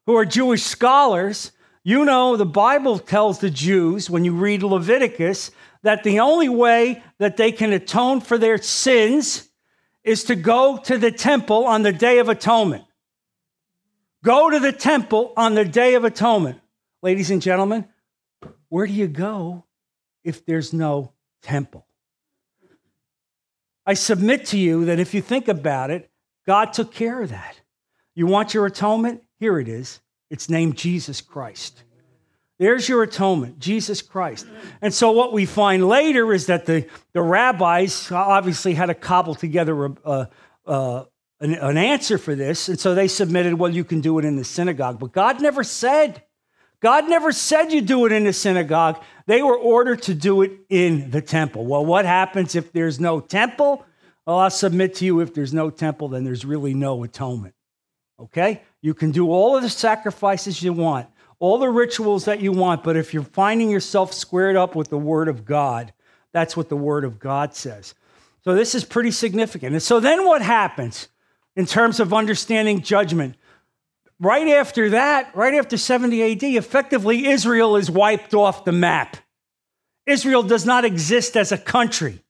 who 0.07 0.17
are 0.17 0.25
Jewish 0.25 0.63
scholars. 0.63 1.53
You 1.85 2.05
know, 2.05 2.37
the 2.37 2.47
Bible 2.47 2.99
tells 2.99 3.39
the 3.39 3.51
Jews, 3.51 4.11
when 4.11 4.25
you 4.25 4.33
read 4.33 4.63
Leviticus, 4.63 5.51
that 5.83 6.05
the 6.05 6.21
only 6.21 6.49
way 6.49 7.03
that 7.19 7.37
they 7.37 7.53
can 7.53 7.73
atone 7.73 8.21
for 8.21 8.39
their 8.39 8.59
sins 8.59 9.49
is 10.05 10.25
to 10.25 10.35
go 10.35 10.79
to 10.79 10.99
the 10.99 11.13
temple 11.13 11.65
on 11.65 11.83
the 11.83 11.93
Day 11.93 12.19
of 12.19 12.29
Atonement. 12.29 12.85
Go 14.25 14.51
to 14.51 14.61
the 14.61 14.73
temple 14.73 15.33
on 15.37 15.55
the 15.55 15.65
Day 15.65 15.95
of 15.95 16.05
Atonement. 16.05 16.61
Ladies 17.03 17.31
and 17.31 17.43
gentlemen, 17.43 17.89
where 18.69 18.87
do 18.87 18.93
you 18.93 19.09
go 19.09 19.65
if 20.23 20.47
there's 20.47 20.73
no 20.73 21.13
temple? 21.43 21.85
I 23.85 23.95
submit 23.95 24.47
to 24.47 24.59
you 24.59 24.85
that 24.85 25.01
if 25.01 25.13
you 25.13 25.21
think 25.21 25.49
about 25.49 25.91
it, 25.91 26.09
God 26.47 26.73
took 26.73 26.93
care 26.93 27.21
of 27.21 27.31
that. 27.31 27.61
You 28.15 28.27
want 28.27 28.55
your 28.55 28.67
atonement? 28.67 29.23
Here 29.41 29.59
it 29.59 29.69
is. 29.69 30.01
It's 30.31 30.49
named 30.49 30.77
Jesus 30.77 31.21
Christ. 31.21 31.83
There's 32.59 32.89
your 32.89 33.03
atonement, 33.03 33.59
Jesus 33.59 34.03
Christ. 34.03 34.47
And 34.81 34.95
so, 34.95 35.11
what 35.11 35.33
we 35.33 35.47
find 35.47 35.89
later 35.89 36.33
is 36.33 36.47
that 36.47 36.65
the, 36.65 36.87
the 37.13 37.23
rabbis 37.23 38.13
obviously 38.13 38.75
had 38.75 38.87
to 38.87 38.95
cobble 38.95 39.35
together 39.35 39.87
a, 39.87 39.97
a, 40.05 40.29
a, 40.67 41.07
an, 41.43 41.55
an 41.55 41.77
answer 41.77 42.17
for 42.17 42.35
this. 42.35 42.69
And 42.69 42.79
so 42.79 42.95
they 42.95 43.09
submitted, 43.09 43.55
well, 43.55 43.71
you 43.71 43.85
can 43.85 44.01
do 44.01 44.19
it 44.19 44.25
in 44.25 44.37
the 44.37 44.45
synagogue. 44.45 44.99
But 44.99 45.13
God 45.13 45.43
never 45.43 45.65
said, 45.65 46.23
God 46.81 47.09
never 47.09 47.33
said 47.33 47.73
you 47.73 47.81
do 47.81 48.07
it 48.07 48.13
in 48.13 48.25
the 48.25 48.33
synagogue. 48.33 49.03
They 49.27 49.43
were 49.43 49.57
ordered 49.57 50.03
to 50.03 50.15
do 50.15 50.43
it 50.43 50.53
in 50.69 51.11
the 51.11 51.21
temple. 51.21 51.67
Well, 51.67 51.85
what 51.85 52.07
happens 52.07 52.55
if 52.55 52.73
there's 52.73 52.99
no 52.99 53.21
temple? 53.21 53.85
Well, 54.25 54.39
I'll 54.39 54.51
submit 54.51 54.95
to 54.97 55.05
you 55.05 55.21
if 55.21 55.35
there's 55.35 55.53
no 55.53 55.69
temple, 55.69 56.09
then 56.09 56.25
there's 56.25 56.45
really 56.45 56.75
no 56.75 57.03
atonement. 57.03 57.55
Okay? 58.19 58.63
You 58.81 58.95
can 58.95 59.11
do 59.11 59.31
all 59.31 59.57
of 59.57 59.63
the 59.63 59.69
sacrifices 59.69 60.63
you 60.63 60.73
want, 60.73 61.09
all 61.41 61.59
the 61.59 61.69
rituals 61.69 62.25
that 62.27 62.41
you 62.41 62.53
want, 62.53 62.85
but 62.85 62.97
if 62.97 63.13
you're 63.13 63.25
finding 63.25 63.69
yourself 63.69 64.13
squared 64.13 64.55
up 64.55 64.77
with 64.77 64.91
the 64.91 64.99
Word 64.99 65.29
of 65.29 65.45
God, 65.45 65.93
that's 66.33 66.57
what 66.57 66.69
the 66.69 66.77
Word 66.77 67.05
of 67.05 67.19
God 67.19 67.55
says. 67.55 67.95
So 68.45 68.55
this 68.55 68.77
is 68.77 68.85
pretty 68.85 69.11
significant. 69.11 69.73
And 69.73 69.83
so 69.83 69.99
then 69.99 70.25
what 70.25 70.43
happens 70.43 71.09
in 71.57 71.67
terms 71.67 72.01
of 72.01 72.13
understanding 72.13 72.83
judgment? 72.83 73.37
Right 74.21 74.49
after 74.49 74.91
that, 74.91 75.35
right 75.35 75.55
after 75.55 75.77
70 75.77 76.33
AD, 76.33 76.43
effectively 76.45 77.27
Israel 77.27 77.77
is 77.77 77.91
wiped 77.91 78.35
off 78.35 78.65
the 78.65 78.73
map. 78.73 79.17
Israel 80.07 80.43
does 80.43 80.65
not 80.65 80.85
exist 80.85 81.37
as 81.37 81.53
a 81.53 81.59
country. 81.59 82.23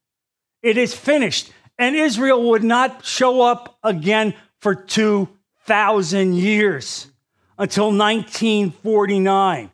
It 0.62 0.78
is 0.78 0.94
finished. 0.94 1.52
And 1.78 1.96
Israel 1.96 2.50
would 2.50 2.64
not 2.64 3.04
show 3.04 3.42
up 3.42 3.78
again 3.82 4.34
for 4.60 4.74
2,000 4.74 6.34
years 6.34 7.08
until 7.58 7.86
1949. 7.86 9.70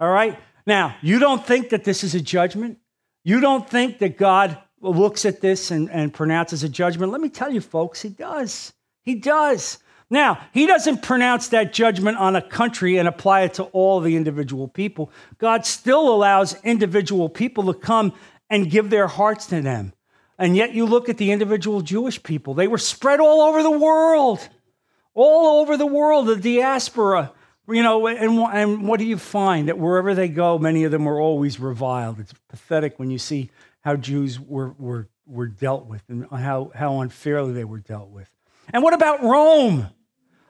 All 0.00 0.10
right? 0.10 0.38
Now, 0.66 0.96
you 1.02 1.18
don't 1.18 1.44
think 1.44 1.70
that 1.70 1.84
this 1.84 2.02
is 2.04 2.14
a 2.14 2.20
judgment? 2.20 2.78
You 3.24 3.40
don't 3.40 3.68
think 3.68 3.98
that 3.98 4.16
God 4.16 4.56
looks 4.80 5.24
at 5.24 5.40
this 5.40 5.70
and, 5.70 5.90
and 5.90 6.12
pronounces 6.12 6.64
a 6.64 6.68
judgment? 6.68 7.12
Let 7.12 7.20
me 7.20 7.28
tell 7.28 7.52
you, 7.52 7.60
folks, 7.60 8.00
He 8.02 8.08
does. 8.08 8.72
He 9.10 9.16
does. 9.16 9.78
Now, 10.08 10.38
He 10.52 10.66
doesn't 10.66 11.02
pronounce 11.02 11.48
that 11.48 11.72
judgment 11.72 12.16
on 12.18 12.36
a 12.36 12.42
country 12.42 12.96
and 12.96 13.08
apply 13.08 13.40
it 13.40 13.54
to 13.54 13.64
all 13.64 13.98
the 13.98 14.14
individual 14.14 14.68
people. 14.68 15.10
God 15.38 15.66
still 15.66 16.14
allows 16.14 16.54
individual 16.62 17.28
people 17.28 17.72
to 17.72 17.74
come 17.74 18.12
and 18.48 18.70
give 18.70 18.88
their 18.88 19.08
hearts 19.08 19.46
to 19.46 19.62
them. 19.62 19.94
And 20.38 20.56
yet, 20.56 20.74
you 20.74 20.86
look 20.86 21.08
at 21.08 21.18
the 21.18 21.32
individual 21.32 21.80
Jewish 21.80 22.22
people, 22.22 22.54
they 22.54 22.68
were 22.68 22.78
spread 22.78 23.18
all 23.18 23.40
over 23.40 23.64
the 23.64 23.78
world, 23.78 24.48
all 25.12 25.60
over 25.60 25.76
the 25.76 25.86
world, 25.86 26.28
the 26.28 26.36
diaspora. 26.36 27.32
You 27.68 27.82
know, 27.82 28.06
and, 28.06 28.38
and 28.38 28.86
what 28.86 29.00
do 29.00 29.06
you 29.06 29.18
find? 29.18 29.66
That 29.66 29.78
wherever 29.78 30.14
they 30.14 30.28
go, 30.28 30.56
many 30.56 30.84
of 30.84 30.92
them 30.92 31.04
were 31.04 31.20
always 31.20 31.58
reviled. 31.58 32.20
It's 32.20 32.34
pathetic 32.48 33.00
when 33.00 33.10
you 33.10 33.18
see 33.18 33.50
how 33.80 33.96
Jews 33.96 34.38
were, 34.38 34.72
were, 34.78 35.08
were 35.26 35.48
dealt 35.48 35.86
with 35.86 36.02
and 36.08 36.26
how, 36.30 36.70
how 36.76 37.00
unfairly 37.00 37.52
they 37.52 37.64
were 37.64 37.80
dealt 37.80 38.10
with. 38.10 38.30
And 38.72 38.82
what 38.82 38.94
about 38.94 39.22
Rome? 39.22 39.88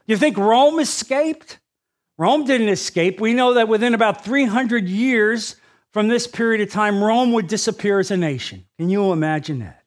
You 0.06 0.16
think 0.16 0.36
Rome 0.36 0.80
escaped? 0.80 1.58
Rome 2.18 2.44
didn't 2.44 2.68
escape. 2.68 3.20
We 3.20 3.32
know 3.32 3.54
that 3.54 3.68
within 3.68 3.94
about 3.94 4.24
300 4.24 4.88
years 4.88 5.56
from 5.92 6.08
this 6.08 6.26
period 6.26 6.60
of 6.60 6.70
time, 6.70 7.02
Rome 7.02 7.32
would 7.32 7.46
disappear 7.46 7.98
as 7.98 8.10
a 8.10 8.16
nation. 8.16 8.66
Can 8.78 8.90
you 8.90 9.12
imagine 9.12 9.60
that? 9.60 9.84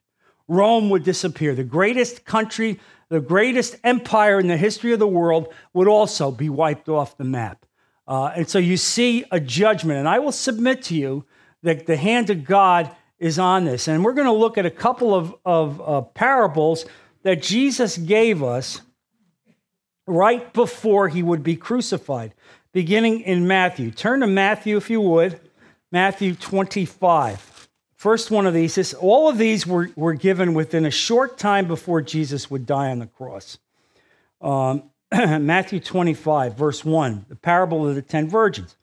Rome 0.48 0.90
would 0.90 1.04
disappear. 1.04 1.56
The 1.56 1.64
greatest 1.64 2.26
country, 2.26 2.80
the 3.10 3.20
greatest 3.20 3.76
empire 3.84 4.40
in 4.40 4.48
the 4.48 4.58
history 4.58 4.94
of 4.94 5.00
the 5.00 5.08
world 5.08 5.54
would 5.74 5.88
also 5.88 6.32
be 6.32 6.50
wiped 6.50 6.90
off 6.90 7.18
the 7.18 7.24
map. 7.24 7.66
Uh, 8.08 8.32
and 8.36 8.50
so 8.50 8.60
you 8.60 8.78
see 8.78 9.24
a 9.32 9.40
judgment. 9.40 10.00
And 10.00 10.10
I 10.10 10.20
will 10.20 10.32
submit 10.32 10.82
to 10.84 10.96
you 10.96 11.26
that 11.62 11.86
the 11.86 11.96
hand 11.96 12.30
of 12.30 12.44
God 12.44 12.92
is 13.20 13.40
on 13.40 13.64
this. 13.64 13.88
And 13.88 14.04
we're 14.04 14.14
going 14.14 14.28
to 14.28 14.34
look 14.34 14.58
at 14.58 14.66
a 14.66 14.72
couple 14.72 15.16
of, 15.16 15.34
of 15.46 15.82
uh, 15.82 16.02
parables 16.02 16.86
that 17.24 17.42
Jesus 17.42 17.98
gave 17.98 18.44
us 18.44 18.82
right 20.06 20.54
before 20.54 21.08
he 21.08 21.24
would 21.24 21.44
be 21.44 21.56
crucified, 21.56 22.34
beginning 22.72 23.22
in 23.22 23.48
Matthew. 23.48 23.92
Turn 23.92 24.20
to 24.20 24.28
Matthew, 24.28 24.78
if 24.78 24.90
you 24.90 25.02
would, 25.02 25.40
Matthew 25.92 26.36
25. 26.36 27.70
First 27.96 28.32
one 28.32 28.46
of 28.46 28.54
these 28.54 28.78
is 28.78 28.94
all 28.94 29.30
of 29.30 29.38
these 29.38 29.66
were, 29.66 29.90
were 29.96 30.14
given 30.14 30.54
within 30.54 30.86
a 30.86 30.92
short 30.92 31.38
time 31.38 31.68
before 31.68 32.02
Jesus 32.02 32.52
would 32.52 32.66
die 32.66 32.92
on 32.92 33.00
the 33.00 33.08
cross. 33.08 33.58
Um, 34.42 34.84
Matthew 35.12 35.80
25, 35.80 36.58
verse 36.58 36.84
1, 36.84 37.28
the 37.30 37.36
parable 37.36 37.88
of 37.88 37.96
the 37.96 38.02
ten 38.02 38.30
virgins. 38.30 38.76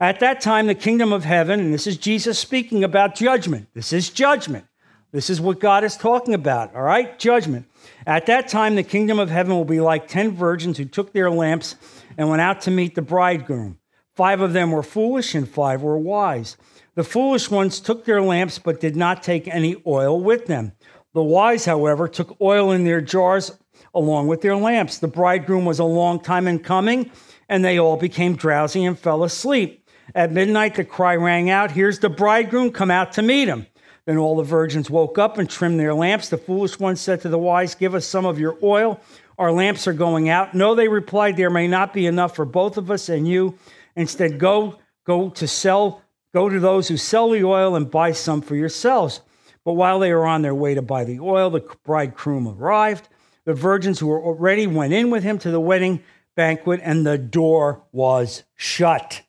At 0.00 0.18
that 0.20 0.40
time, 0.40 0.66
the 0.66 0.74
kingdom 0.74 1.12
of 1.12 1.24
heaven, 1.24 1.60
and 1.60 1.72
this 1.72 1.86
is 1.86 1.96
Jesus 1.96 2.38
speaking 2.38 2.82
about 2.82 3.14
judgment. 3.14 3.68
This 3.74 3.92
is 3.92 4.10
judgment. 4.10 4.66
This 5.14 5.30
is 5.30 5.40
what 5.40 5.60
God 5.60 5.84
is 5.84 5.96
talking 5.96 6.34
about, 6.34 6.74
all 6.74 6.82
right? 6.82 7.16
Judgment. 7.20 7.66
At 8.04 8.26
that 8.26 8.48
time, 8.48 8.74
the 8.74 8.82
kingdom 8.82 9.20
of 9.20 9.30
heaven 9.30 9.54
will 9.54 9.64
be 9.64 9.80
like 9.80 10.08
ten 10.08 10.32
virgins 10.32 10.76
who 10.76 10.86
took 10.86 11.12
their 11.12 11.30
lamps 11.30 11.76
and 12.18 12.28
went 12.28 12.42
out 12.42 12.62
to 12.62 12.72
meet 12.72 12.96
the 12.96 13.00
bridegroom. 13.00 13.78
Five 14.16 14.40
of 14.40 14.52
them 14.52 14.72
were 14.72 14.82
foolish 14.82 15.36
and 15.36 15.48
five 15.48 15.82
were 15.82 15.96
wise. 15.96 16.56
The 16.96 17.04
foolish 17.04 17.48
ones 17.48 17.78
took 17.78 18.04
their 18.04 18.22
lamps, 18.22 18.58
but 18.58 18.80
did 18.80 18.96
not 18.96 19.22
take 19.22 19.46
any 19.46 19.80
oil 19.86 20.20
with 20.20 20.46
them. 20.46 20.72
The 21.12 21.22
wise, 21.22 21.64
however, 21.64 22.08
took 22.08 22.36
oil 22.40 22.72
in 22.72 22.82
their 22.82 23.00
jars 23.00 23.56
along 23.94 24.26
with 24.26 24.40
their 24.40 24.56
lamps. 24.56 24.98
The 24.98 25.06
bridegroom 25.06 25.64
was 25.64 25.78
a 25.78 25.84
long 25.84 26.18
time 26.18 26.48
in 26.48 26.58
coming, 26.58 27.12
and 27.48 27.64
they 27.64 27.78
all 27.78 27.96
became 27.96 28.34
drowsy 28.34 28.84
and 28.84 28.98
fell 28.98 29.22
asleep. 29.22 29.88
At 30.12 30.32
midnight, 30.32 30.74
the 30.74 30.84
cry 30.84 31.14
rang 31.14 31.50
out, 31.50 31.70
Here's 31.70 32.00
the 32.00 32.10
bridegroom, 32.10 32.72
come 32.72 32.90
out 32.90 33.12
to 33.12 33.22
meet 33.22 33.46
him. 33.46 33.68
Then 34.06 34.18
all 34.18 34.36
the 34.36 34.42
virgins 34.42 34.90
woke 34.90 35.18
up 35.18 35.38
and 35.38 35.48
trimmed 35.48 35.80
their 35.80 35.94
lamps. 35.94 36.28
The 36.28 36.36
foolish 36.36 36.78
ones 36.78 37.00
said 37.00 37.22
to 37.22 37.28
the 37.28 37.38
wise, 37.38 37.74
Give 37.74 37.94
us 37.94 38.06
some 38.06 38.26
of 38.26 38.38
your 38.38 38.58
oil. 38.62 39.00
Our 39.38 39.50
lamps 39.50 39.86
are 39.86 39.94
going 39.94 40.28
out. 40.28 40.54
No, 40.54 40.74
they 40.74 40.88
replied, 40.88 41.36
There 41.36 41.50
may 41.50 41.66
not 41.66 41.94
be 41.94 42.06
enough 42.06 42.36
for 42.36 42.44
both 42.44 42.76
of 42.76 42.90
us 42.90 43.08
and 43.08 43.26
you. 43.26 43.58
Instead, 43.96 44.38
go, 44.38 44.78
go 45.04 45.30
to 45.30 45.48
sell 45.48 46.02
Go 46.34 46.48
to 46.48 46.58
those 46.58 46.88
who 46.88 46.96
sell 46.96 47.30
the 47.30 47.44
oil 47.44 47.76
and 47.76 47.88
buy 47.88 48.10
some 48.10 48.42
for 48.42 48.56
yourselves. 48.56 49.20
But 49.64 49.74
while 49.74 50.00
they 50.00 50.12
were 50.12 50.26
on 50.26 50.42
their 50.42 50.54
way 50.54 50.74
to 50.74 50.82
buy 50.82 51.04
the 51.04 51.20
oil, 51.20 51.48
the 51.48 51.64
bridegroom 51.84 52.48
arrived. 52.48 53.08
The 53.44 53.54
virgins 53.54 54.00
who 54.00 54.08
were 54.08 54.34
ready 54.34 54.66
went 54.66 54.92
in 54.92 55.10
with 55.10 55.22
him 55.22 55.38
to 55.38 55.52
the 55.52 55.60
wedding 55.60 56.02
banquet, 56.34 56.80
and 56.82 57.06
the 57.06 57.16
door 57.16 57.84
was 57.92 58.42
shut. 58.56 59.22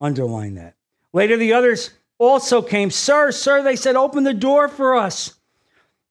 Underline 0.00 0.56
that. 0.56 0.74
Later, 1.12 1.36
the 1.36 1.52
others 1.52 1.90
also 2.24 2.62
came. 2.62 2.90
Sir, 2.90 3.30
sir, 3.32 3.62
they 3.62 3.76
said, 3.76 3.96
open 3.96 4.24
the 4.24 4.34
door 4.34 4.68
for 4.68 4.96
us. 4.96 5.34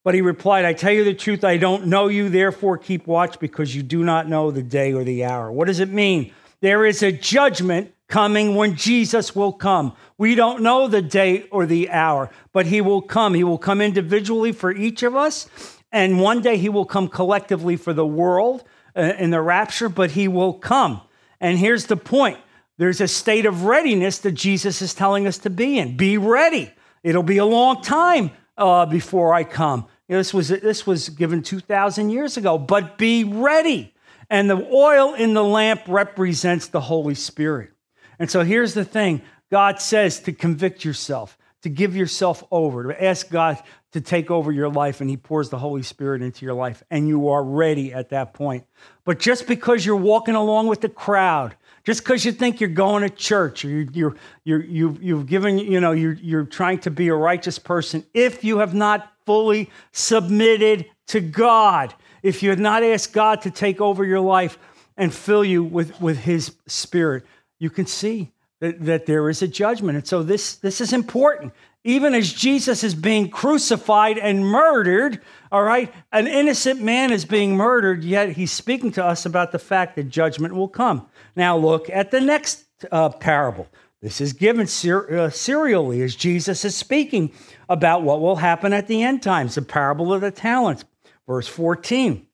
But 0.04 0.16
he 0.16 0.22
replied, 0.22 0.66
I 0.66 0.74
tell 0.74 0.92
you 0.92 1.04
the 1.04 1.14
truth, 1.14 1.44
I 1.44 1.58
don't 1.58 1.88
know 1.88 2.08
you, 2.08 2.30
therefore 2.30 2.78
keep 2.78 3.08
watch 3.08 3.40
because 3.40 3.74
you 3.74 3.84
do 3.84 4.04
not 4.04 4.28
know 4.28 4.52
the 4.52 4.64
day 4.64 4.92
or 4.92 5.04
the 5.04 5.24
hour. 5.24 5.52
What 5.52 5.68
does 5.68 5.80
it 5.80 5.90
mean? 5.90 6.34
There 6.60 6.86
is 6.86 7.02
a 7.04 7.12
judgment 7.12 7.94
coming 8.08 8.56
when 8.56 8.76
Jesus 8.76 9.36
will 9.36 9.54
come. 9.54 9.96
We 10.18 10.36
don't 10.36 10.62
know 10.62 10.88
the 10.88 11.02
day 11.02 11.48
or 11.52 11.66
the 11.66 11.90
hour, 11.90 12.30
but 12.52 12.66
he 12.66 12.82
will 12.82 13.02
come. 13.02 13.34
He 13.34 13.44
will 13.44 13.58
come 13.58 13.82
individually 13.82 14.52
for 14.52 14.72
each 14.72 15.04
of 15.04 15.16
us, 15.16 15.50
and 15.92 16.20
one 16.20 16.42
day 16.42 16.58
he 16.58 16.70
will 16.70 16.86
come 16.86 17.08
collectively 17.08 17.76
for 17.76 17.94
the 17.94 18.06
world 18.06 18.64
uh, 18.96 19.14
in 19.18 19.32
the 19.32 19.42
rapture, 19.42 19.90
but 19.90 20.12
he 20.12 20.28
will 20.28 20.54
come. 20.54 21.02
And 21.40 21.58
here's 21.58 21.88
the 21.88 21.98
point 21.98 22.38
there's 22.78 23.02
a 23.02 23.08
state 23.08 23.46
of 23.46 23.66
readiness 23.66 24.20
that 24.20 24.32
Jesus 24.32 24.82
is 24.82 24.94
telling 24.94 25.28
us 25.28 25.38
to 25.40 25.50
be 25.50 25.78
in. 25.78 25.96
Be 25.96 26.18
ready. 26.18 26.72
It'll 27.04 27.24
be 27.24 27.38
a 27.38 27.46
long 27.46 27.82
time 27.82 28.32
uh, 28.58 28.86
before 28.86 29.34
I 29.34 29.44
come. 29.44 29.88
You 30.08 30.14
know, 30.14 30.20
this, 30.20 30.34
was, 30.34 30.50
this 30.50 30.88
was 30.88 31.10
given 31.10 31.44
2,000 31.44 32.10
years 32.10 32.38
ago, 32.38 32.58
but 32.58 32.98
be 32.98 33.24
ready. 33.24 33.94
And 34.30 34.50
the 34.50 34.68
oil 34.72 35.14
in 35.14 35.34
the 35.34 35.44
lamp 35.44 35.82
represents 35.88 36.68
the 36.68 36.82
Holy 36.82 37.16
Spirit. 37.16 37.72
And 38.20 38.30
so 38.30 38.44
here's 38.44 38.74
the 38.74 38.86
thing 38.86 39.22
God 39.52 39.80
says 39.80 40.20
to 40.22 40.34
convict 40.34 40.84
yourself, 40.84 41.38
to 41.62 41.70
give 41.70 41.96
yourself 41.96 42.44
over, 42.52 42.92
to 42.92 43.04
ask 43.04 43.30
God 43.30 43.62
to 43.94 44.02
take 44.02 44.30
over 44.30 44.52
your 44.52 44.70
life 44.70 45.02
and 45.02 45.10
he 45.10 45.18
pours 45.18 45.50
the 45.50 45.58
Holy 45.58 45.84
Spirit 45.84 46.22
into 46.22 46.46
your 46.46 46.56
life 46.56 46.84
and 46.90 47.08
you 47.08 47.30
are 47.30 47.44
ready 47.44 47.94
at 47.94 48.10
that 48.10 48.34
point. 48.34 48.66
But 49.06 49.20
just 49.20 49.48
because 49.48 49.86
you're 49.86 49.96
walking 49.96 50.36
along 50.36 50.68
with 50.68 50.82
the 50.82 50.90
crowd, 50.90 51.56
just 51.84 52.04
because 52.04 52.26
you 52.26 52.32
think 52.32 52.60
you're 52.60 52.70
going 52.70 53.04
to 53.04 53.10
church 53.10 53.64
or 53.64 53.70
you're, 53.70 53.88
you're, 53.94 54.16
you're, 54.44 54.64
you've, 54.64 55.04
you've 55.04 55.26
given, 55.28 55.58
you 55.58 55.80
know, 55.80 55.92
you're, 55.92 56.14
you're 56.14 56.46
trying 56.46 56.80
to 56.80 56.92
be 56.92 57.08
a 57.08 57.16
righteous 57.16 57.60
person, 57.60 58.04
if 58.14 58.44
you 58.44 58.58
have 58.60 58.74
not 58.74 59.12
fully 59.26 59.70
submitted 59.92 60.86
to 61.08 61.20
God, 61.20 61.94
if 62.24 62.42
you 62.42 62.50
have 62.50 62.60
not 62.60 62.84
asked 62.84 63.14
God 63.14 63.42
to 63.42 63.52
take 63.52 63.80
over 63.80 64.04
your 64.04 64.22
life 64.22 64.58
and 64.98 65.14
fill 65.14 65.44
you 65.44 65.64
with, 65.64 66.00
with 66.02 66.20
his 66.20 66.56
spirit, 66.68 67.26
you 67.60 67.70
can 67.70 67.86
see 67.86 68.32
that, 68.60 68.86
that 68.86 69.06
there 69.06 69.30
is 69.30 69.42
a 69.42 69.48
judgment. 69.48 69.98
And 69.98 70.08
so 70.08 70.24
this, 70.24 70.56
this 70.56 70.82
is 70.82 70.94
important. 70.94 71.54
Even 71.86 72.14
as 72.14 72.32
Jesus 72.32 72.84
is 72.84 72.96
being 72.96 73.30
crucified 73.30 74.18
and 74.18 74.46
murdered, 74.46 75.22
all 75.52 75.64
right, 75.64 75.94
an 76.14 76.28
innocent 76.28 76.82
man 76.82 77.12
is 77.12 77.26
being 77.26 77.58
murdered, 77.58 78.06
yet 78.06 78.30
he's 78.30 78.54
speaking 78.54 78.92
to 78.94 79.04
us 79.04 79.26
about 79.26 79.52
the 79.52 79.60
fact 79.60 79.98
that 79.98 80.04
judgment 80.06 80.56
will 80.56 80.70
come. 80.70 81.08
Now, 81.36 81.58
look 81.58 81.90
at 81.90 82.12
the 82.12 82.22
next 82.22 82.66
uh, 82.90 83.10
parable. 83.10 83.68
This 84.02 84.22
is 84.22 84.32
given 84.32 84.68
ser- 84.68 85.18
uh, 85.18 85.30
serially 85.30 86.02
as 86.02 86.16
Jesus 86.16 86.64
is 86.64 86.76
speaking 86.76 87.34
about 87.68 88.04
what 88.04 88.22
will 88.22 88.38
happen 88.38 88.72
at 88.72 88.88
the 88.88 89.04
end 89.04 89.22
times, 89.22 89.56
the 89.56 89.62
parable 89.62 90.14
of 90.14 90.22
the 90.22 90.32
talents. 90.32 90.86
Verse 91.28 91.48
14. 91.48 92.26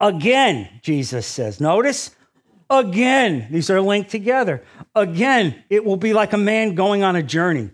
Again, 0.00 0.68
Jesus 0.82 1.26
says, 1.26 1.60
notice, 1.60 2.14
again, 2.70 3.48
these 3.50 3.70
are 3.70 3.80
linked 3.80 4.10
together. 4.10 4.62
Again, 4.94 5.64
it 5.68 5.84
will 5.84 5.96
be 5.96 6.12
like 6.12 6.32
a 6.32 6.38
man 6.38 6.74
going 6.76 7.02
on 7.02 7.16
a 7.16 7.22
journey 7.22 7.70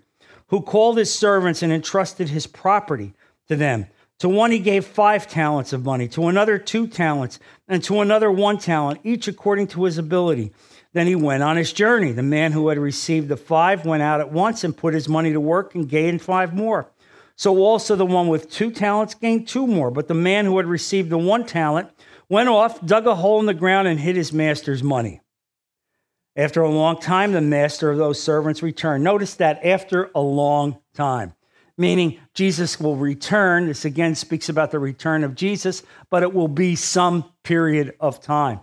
who 0.50 0.61
called 0.61 0.99
his 0.99 1.12
servants 1.12 1.62
and 1.62 1.73
entrusted 1.73 2.28
his 2.28 2.47
property 2.47 3.14
to 3.49 3.57
them. 3.57 3.87
To 4.19 4.28
one 4.28 4.50
he 4.50 4.59
gave 4.59 4.85
five 4.85 5.26
talents 5.26 5.73
of 5.73 5.85
money, 5.85 6.07
to 6.09 6.26
another 6.26 6.59
two 6.59 6.87
talents, 6.87 7.38
and 7.66 7.83
to 7.85 8.00
another 8.00 8.30
one 8.30 8.59
talent, 8.59 9.00
each 9.02 9.28
according 9.28 9.69
to 9.69 9.85
his 9.85 9.97
ability. 9.97 10.52
Then 10.92 11.07
he 11.07 11.14
went 11.14 11.42
on 11.42 11.57
his 11.57 11.73
journey. 11.73 12.12
The 12.12 12.23
man 12.23 12.52
who 12.52 12.69
had 12.69 12.78
received 12.78 13.28
the 13.28 13.37
five 13.37 13.87
went 13.87 14.02
out 14.02 14.21
at 14.21 14.33
once 14.33 14.62
and 14.62 14.76
put 14.76 14.92
his 14.92 15.09
money 15.09 15.33
to 15.33 15.40
work 15.40 15.75
and 15.75 15.88
gained 15.88 16.21
five 16.21 16.52
more. 16.52 16.90
So 17.37 17.57
also 17.59 17.97
the 17.97 18.04
one 18.04 18.28
with 18.28 18.50
two 18.50 18.71
talents 18.71 19.14
gained 19.14 19.49
two 19.49 19.66
more. 19.66 19.90
But 19.90 20.09
the 20.09 20.14
man 20.14 20.45
who 20.45 20.59
had 20.59 20.66
received 20.66 21.09
the 21.09 21.16
one 21.16 21.47
talent 21.47 21.88
went 22.28 22.49
off, 22.49 22.85
dug 22.85 23.07
a 23.07 23.14
hole 23.14 23.40
in 23.40 23.47
the 23.47 23.54
ground, 23.54 23.88
and 23.88 24.00
hid 24.00 24.16
his 24.16 24.33
master's 24.33 24.83
money. 24.83 25.21
After 26.37 26.63
a 26.63 26.71
long 26.71 27.01
time, 27.01 27.33
the 27.33 27.41
master 27.41 27.91
of 27.91 27.99
those 27.99 28.23
servants 28.23 28.63
returned. 28.63 29.03
Notice 29.03 29.35
that 29.35 29.65
after 29.65 30.11
a 30.15 30.21
long 30.21 30.79
time, 30.95 31.35
meaning 31.77 32.21
Jesus 32.35 32.79
will 32.79 32.97
return. 32.97 33.67
This 33.67 33.85
again 33.85 34.15
speaks 34.15 34.49
about 34.49 34.71
the 34.71 34.79
return 34.79 35.25
of 35.25 35.35
Jesus, 35.35 35.83
but 36.09 36.23
it 36.23 36.33
will 36.33 36.49
be 36.49 36.77
some 36.77 37.25
period 37.43 37.95
of 38.01 38.21
time. 38.21 38.61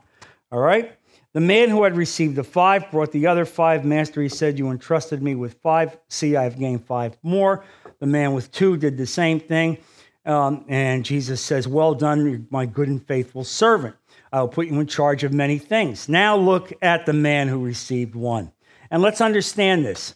All 0.52 0.60
right? 0.60 0.98
The 1.34 1.42
man 1.42 1.70
who 1.70 1.84
had 1.84 1.98
received 1.98 2.36
the 2.36 2.44
five 2.44 2.90
brought 2.90 3.12
the 3.12 3.28
other 3.28 3.46
five. 3.46 3.86
Master, 3.86 4.22
he 4.22 4.30
said, 4.30 4.58
You 4.58 4.72
entrusted 4.72 5.22
me 5.22 5.36
with 5.36 5.56
five. 5.62 5.98
See, 6.08 6.36
I 6.36 6.44
have 6.44 6.58
gained 6.58 6.86
five 6.86 7.18
more. 7.22 7.64
The 8.00 8.08
man 8.08 8.34
with 8.34 8.52
two 8.52 8.78
did 8.78 8.98
the 8.98 9.06
same 9.06 9.40
thing. 9.40 9.78
Um, 10.26 10.66
and 10.68 11.06
Jesus 11.06 11.42
says, 11.42 11.68
Well 11.68 11.94
done, 11.94 12.48
my 12.50 12.66
good 12.66 12.88
and 12.88 13.06
faithful 13.06 13.44
servant. 13.44 13.96
I'll 14.32 14.48
put 14.48 14.68
you 14.68 14.80
in 14.80 14.88
charge 14.88 15.24
of 15.24 15.34
many 15.34 15.58
things. 15.58 16.10
Now 16.10 16.36
look 16.36 16.74
at 16.82 17.06
the 17.06 17.14
man 17.14 17.48
who 17.48 17.64
received 17.64 18.16
one. 18.16 18.52
And 18.92 19.02
let's 19.02 19.22
understand 19.22 19.86
this. 19.86 20.16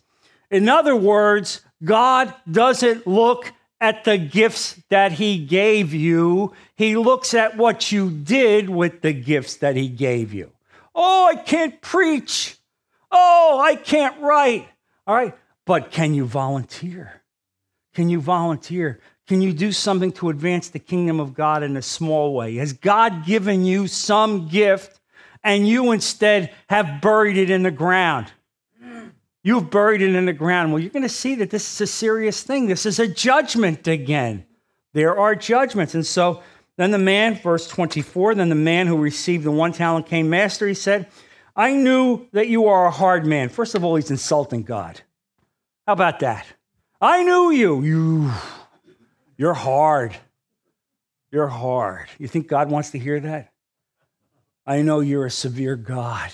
In 0.49 0.67
other 0.69 0.95
words, 0.95 1.61
God 1.83 2.33
doesn't 2.49 3.07
look 3.07 3.51
at 3.79 4.03
the 4.03 4.17
gifts 4.17 4.79
that 4.89 5.13
he 5.13 5.43
gave 5.43 5.91
you, 5.91 6.53
he 6.75 6.95
looks 6.95 7.33
at 7.33 7.57
what 7.57 7.91
you 7.91 8.11
did 8.11 8.69
with 8.69 9.01
the 9.01 9.11
gifts 9.11 9.55
that 9.57 9.75
he 9.75 9.89
gave 9.89 10.33
you. 10.33 10.51
Oh, 10.93 11.25
I 11.25 11.35
can't 11.35 11.81
preach. 11.81 12.57
Oh, 13.09 13.59
I 13.61 13.75
can't 13.75 14.21
write. 14.21 14.67
All 15.07 15.15
right. 15.15 15.35
But 15.65 15.91
can 15.91 16.13
you 16.13 16.25
volunteer? 16.25 17.23
Can 17.93 18.09
you 18.09 18.21
volunteer? 18.21 18.99
Can 19.27 19.41
you 19.41 19.53
do 19.53 19.71
something 19.71 20.11
to 20.13 20.29
advance 20.29 20.69
the 20.69 20.79
kingdom 20.79 21.19
of 21.19 21.33
God 21.33 21.63
in 21.63 21.77
a 21.77 21.81
small 21.81 22.33
way? 22.33 22.55
Has 22.55 22.73
God 22.73 23.25
given 23.25 23.63
you 23.63 23.87
some 23.87 24.47
gift 24.47 24.99
and 25.43 25.67
you 25.67 25.91
instead 25.91 26.53
have 26.69 27.01
buried 27.01 27.37
it 27.37 27.49
in 27.49 27.63
the 27.63 27.71
ground? 27.71 28.31
You've 29.43 29.71
buried 29.71 30.01
it 30.01 30.13
in 30.13 30.25
the 30.25 30.33
ground. 30.33 30.71
Well, 30.71 30.79
you're 30.79 30.91
going 30.91 31.01
to 31.03 31.09
see 31.09 31.35
that 31.35 31.49
this 31.49 31.73
is 31.73 31.81
a 31.81 31.87
serious 31.87 32.43
thing. 32.43 32.67
This 32.67 32.85
is 32.85 32.99
a 32.99 33.07
judgment 33.07 33.87
again. 33.87 34.45
There 34.93 35.17
are 35.17 35.33
judgments. 35.33 35.95
And 35.95 36.05
so 36.05 36.43
then 36.77 36.91
the 36.91 36.99
man, 36.99 37.35
verse 37.35 37.67
24, 37.67 38.35
then 38.35 38.49
the 38.49 38.55
man 38.55 38.87
who 38.87 38.97
received 38.97 39.43
the 39.43 39.51
one 39.51 39.71
talent 39.71 40.05
came, 40.05 40.29
Master, 40.29 40.67
he 40.67 40.73
said, 40.73 41.07
I 41.55 41.73
knew 41.73 42.27
that 42.33 42.47
you 42.47 42.67
are 42.67 42.85
a 42.85 42.91
hard 42.91 43.25
man. 43.25 43.49
First 43.49 43.75
of 43.75 43.83
all, 43.83 43.95
he's 43.95 44.11
insulting 44.11 44.63
God. 44.63 45.01
How 45.87 45.93
about 45.93 46.19
that? 46.19 46.45
I 47.01 47.23
knew 47.23 47.51
you. 47.51 47.81
You 47.81 48.31
you're 49.41 49.55
hard. 49.55 50.15
You're 51.31 51.47
hard. 51.47 52.09
You 52.19 52.27
think 52.27 52.47
God 52.47 52.69
wants 52.69 52.91
to 52.91 52.99
hear 52.99 53.19
that? 53.21 53.51
I 54.67 54.83
know 54.83 54.99
you're 54.99 55.25
a 55.25 55.31
severe 55.31 55.75
God. 55.75 56.31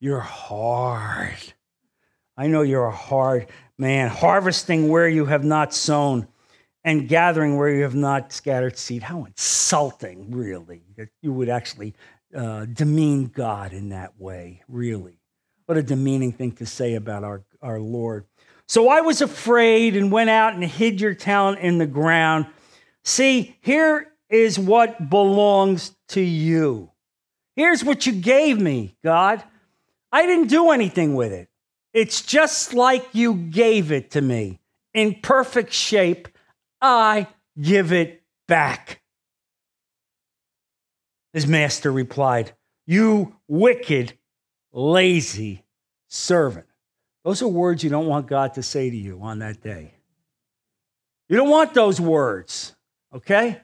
You're 0.00 0.20
hard. 0.20 1.36
I 2.34 2.46
know 2.46 2.62
you're 2.62 2.86
a 2.86 2.90
hard 2.90 3.48
man, 3.76 4.08
harvesting 4.08 4.88
where 4.88 5.06
you 5.06 5.26
have 5.26 5.44
not 5.44 5.74
sown 5.74 6.26
and 6.84 7.06
gathering 7.06 7.58
where 7.58 7.68
you 7.68 7.82
have 7.82 7.94
not 7.94 8.32
scattered 8.32 8.78
seed. 8.78 9.02
How 9.02 9.26
insulting, 9.26 10.30
really, 10.30 10.84
that 10.96 11.10
you 11.20 11.34
would 11.34 11.50
actually 11.50 11.92
uh, 12.34 12.64
demean 12.64 13.26
God 13.26 13.74
in 13.74 13.90
that 13.90 14.18
way, 14.18 14.62
really. 14.68 15.20
What 15.66 15.76
a 15.76 15.82
demeaning 15.82 16.32
thing 16.32 16.52
to 16.52 16.64
say 16.64 16.94
about 16.94 17.24
our, 17.24 17.42
our 17.60 17.78
Lord. 17.78 18.24
So 18.68 18.88
I 18.88 19.00
was 19.00 19.20
afraid 19.20 19.96
and 19.96 20.10
went 20.10 20.30
out 20.30 20.54
and 20.54 20.64
hid 20.64 21.00
your 21.00 21.14
talent 21.14 21.60
in 21.60 21.78
the 21.78 21.86
ground. 21.86 22.46
See, 23.04 23.56
here 23.60 24.12
is 24.28 24.58
what 24.58 25.08
belongs 25.08 25.92
to 26.08 26.20
you. 26.20 26.90
Here's 27.54 27.84
what 27.84 28.06
you 28.06 28.12
gave 28.12 28.60
me, 28.60 28.96
God. 29.04 29.42
I 30.12 30.26
didn't 30.26 30.48
do 30.48 30.70
anything 30.70 31.14
with 31.14 31.32
it. 31.32 31.48
It's 31.92 32.22
just 32.22 32.74
like 32.74 33.06
you 33.12 33.34
gave 33.34 33.92
it 33.92 34.10
to 34.12 34.20
me. 34.20 34.60
In 34.92 35.20
perfect 35.22 35.72
shape, 35.72 36.28
I 36.80 37.28
give 37.60 37.92
it 37.92 38.22
back. 38.48 39.00
His 41.32 41.46
master 41.46 41.92
replied, 41.92 42.52
You 42.86 43.36
wicked, 43.48 44.18
lazy 44.72 45.64
servant. 46.08 46.65
Those 47.26 47.42
are 47.42 47.48
words 47.48 47.82
you 47.82 47.90
don't 47.90 48.06
want 48.06 48.28
God 48.28 48.54
to 48.54 48.62
say 48.62 48.88
to 48.88 48.96
you 48.96 49.18
on 49.20 49.40
that 49.40 49.60
day. 49.60 49.94
You 51.28 51.36
don't 51.36 51.50
want 51.50 51.74
those 51.74 52.00
words, 52.00 52.76
okay? 53.12 53.60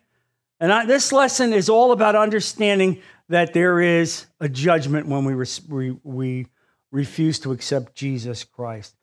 And 0.58 0.72
I, 0.72 0.84
this 0.84 1.12
lesson 1.12 1.52
is 1.52 1.68
all 1.68 1.92
about 1.92 2.16
understanding 2.16 3.00
that 3.28 3.52
there 3.52 3.80
is 3.80 4.26
a 4.40 4.48
judgment 4.48 5.06
when 5.06 5.24
we, 5.24 5.46
we, 5.68 5.96
we 6.02 6.46
refuse 6.90 7.38
to 7.38 7.52
accept 7.52 7.94
Jesus 7.94 8.42
Christ. 8.42 8.96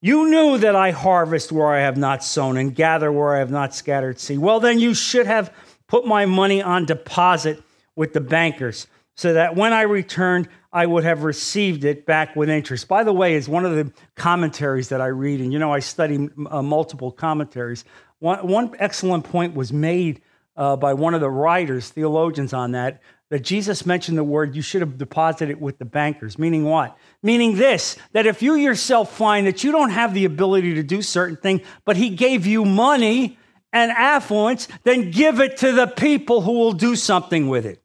You 0.00 0.30
knew 0.30 0.56
that 0.56 0.74
I 0.74 0.92
harvest 0.92 1.52
where 1.52 1.68
I 1.68 1.80
have 1.80 1.98
not 1.98 2.24
sown 2.24 2.56
and 2.56 2.74
gather 2.74 3.12
where 3.12 3.36
I 3.36 3.40
have 3.40 3.50
not 3.50 3.74
scattered 3.74 4.18
seed. 4.18 4.38
Well, 4.38 4.60
then 4.60 4.78
you 4.78 4.94
should 4.94 5.26
have 5.26 5.52
put 5.88 6.06
my 6.06 6.24
money 6.24 6.62
on 6.62 6.86
deposit 6.86 7.62
with 7.94 8.14
the 8.14 8.22
bankers 8.22 8.86
so 9.14 9.34
that 9.34 9.56
when 9.56 9.74
I 9.74 9.82
returned, 9.82 10.48
I 10.76 10.84
would 10.84 11.04
have 11.04 11.22
received 11.22 11.84
it 11.84 12.04
back 12.04 12.36
with 12.36 12.50
interest. 12.50 12.86
By 12.86 13.02
the 13.02 13.12
way, 13.12 13.32
is 13.32 13.48
one 13.48 13.64
of 13.64 13.74
the 13.74 13.90
commentaries 14.14 14.90
that 14.90 15.00
I 15.00 15.06
read, 15.06 15.40
and 15.40 15.50
you 15.50 15.58
know, 15.58 15.72
I 15.72 15.78
study 15.78 16.28
uh, 16.50 16.60
multiple 16.60 17.10
commentaries. 17.10 17.86
One, 18.18 18.46
one, 18.46 18.76
excellent 18.78 19.24
point 19.24 19.54
was 19.54 19.72
made 19.72 20.20
uh, 20.54 20.76
by 20.76 20.92
one 20.92 21.14
of 21.14 21.22
the 21.22 21.30
writers, 21.30 21.88
theologians 21.88 22.52
on 22.52 22.72
that, 22.72 23.00
that 23.30 23.40
Jesus 23.40 23.86
mentioned 23.86 24.18
the 24.18 24.24
word 24.24 24.54
you 24.54 24.60
should 24.60 24.82
have 24.82 24.98
deposited 24.98 25.58
with 25.58 25.78
the 25.78 25.86
bankers. 25.86 26.38
Meaning 26.38 26.66
what? 26.66 26.94
Meaning 27.22 27.56
this 27.56 27.96
that 28.12 28.26
if 28.26 28.42
you 28.42 28.56
yourself 28.56 29.16
find 29.16 29.46
that 29.46 29.64
you 29.64 29.72
don't 29.72 29.88
have 29.88 30.12
the 30.12 30.26
ability 30.26 30.74
to 30.74 30.82
do 30.82 31.00
certain 31.00 31.38
things, 31.38 31.62
but 31.86 31.96
He 31.96 32.10
gave 32.10 32.44
you 32.44 32.66
money 32.66 33.38
and 33.72 33.90
affluence, 33.92 34.68
then 34.84 35.10
give 35.10 35.40
it 35.40 35.56
to 35.56 35.72
the 35.72 35.86
people 35.86 36.42
who 36.42 36.52
will 36.52 36.72
do 36.72 36.96
something 36.96 37.48
with 37.48 37.64
it. 37.64 37.82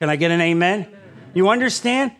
Can 0.00 0.08
I 0.08 0.14
get 0.14 0.30
an 0.30 0.40
amen? 0.40 0.86
You 1.34 1.48
understand? 1.48 2.12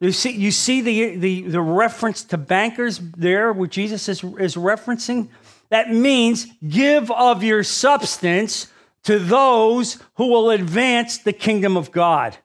You 0.00 0.12
see, 0.12 0.32
you 0.32 0.50
see 0.50 0.82
the, 0.82 1.16
the, 1.16 1.42
the 1.42 1.60
reference 1.60 2.22
to 2.24 2.36
bankers 2.36 3.00
there, 3.16 3.52
where 3.52 3.66
Jesus 3.66 4.08
is, 4.08 4.22
is 4.22 4.54
referencing? 4.56 5.28
That 5.70 5.90
means 5.90 6.46
give 6.66 7.10
of 7.10 7.42
your 7.42 7.62
substance 7.62 8.70
to 9.04 9.18
those 9.18 9.98
who 10.16 10.28
will 10.28 10.50
advance 10.50 11.18
the 11.18 11.32
kingdom 11.32 11.76
of 11.76 11.92
God. 11.92 12.36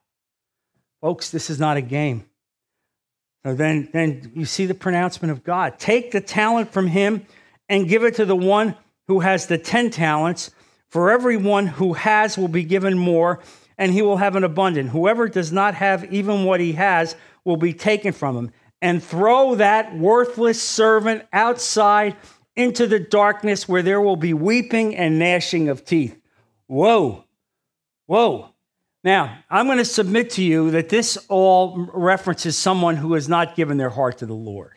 Folks, 1.02 1.30
this 1.30 1.50
is 1.50 1.60
not 1.60 1.78
a 1.78 1.82
game. 1.82 2.26
Now 3.44 3.56
then, 3.56 3.90
then 3.92 4.32
you 4.36 4.46
see 4.46 4.66
the 4.66 4.74
pronouncement 4.74 5.32
of 5.32 5.44
God. 5.44 5.78
Take 5.80 6.12
the 6.12 6.22
talent 6.22 6.72
from 6.72 6.88
him 6.88 7.26
and 7.68 7.90
give 7.90 8.04
it 8.04 8.16
to 8.16 8.26
the 8.26 8.36
one 8.36 8.76
who 9.08 9.22
has 9.22 9.48
the 9.48 9.58
ten 9.58 9.90
talents. 9.90 10.52
For 10.88 11.10
everyone 11.10 11.68
who 11.68 11.94
has 11.94 12.38
will 12.38 12.50
be 12.50 12.64
given 12.64 12.98
more, 12.98 13.40
and 13.78 13.94
he 13.94 14.02
will 14.02 14.18
have 14.18 14.36
an 14.36 14.44
abundant. 14.44 14.90
Whoever 14.90 15.28
does 15.28 15.52
not 15.52 15.74
have 15.76 16.14
even 16.14 16.44
what 16.44 16.60
he 16.60 16.74
has 16.74 17.16
will 17.46 17.58
be 17.58 17.74
taken 17.74 18.14
from 18.14 18.36
him. 18.36 18.52
And 18.82 19.04
throw 19.04 19.56
that 19.56 19.96
worthless 19.96 20.62
servant 20.62 21.24
outside 21.32 22.16
into 22.56 22.88
the 22.88 23.00
darkness 23.00 23.68
where 23.68 23.84
there 23.84 24.02
will 24.02 24.16
be 24.16 24.34
weeping 24.34 24.96
and 24.96 25.20
gnashing 25.20 25.70
of 25.70 25.86
teeth. 25.86 26.20
Whoa, 26.68 27.26
whoa. 28.08 28.50
Now, 29.04 29.40
I'm 29.50 29.66
going 29.66 29.78
to 29.78 29.86
submit 29.86 30.32
to 30.32 30.44
you 30.44 30.72
that 30.72 30.90
this 30.90 31.18
all 31.28 31.90
references 31.94 32.58
someone 32.58 32.98
who 32.98 33.14
has 33.14 33.28
not 33.28 33.56
given 33.56 33.78
their 33.78 33.90
heart 33.90 34.20
to 34.20 34.26
the 34.26 34.34
Lord. 34.34 34.74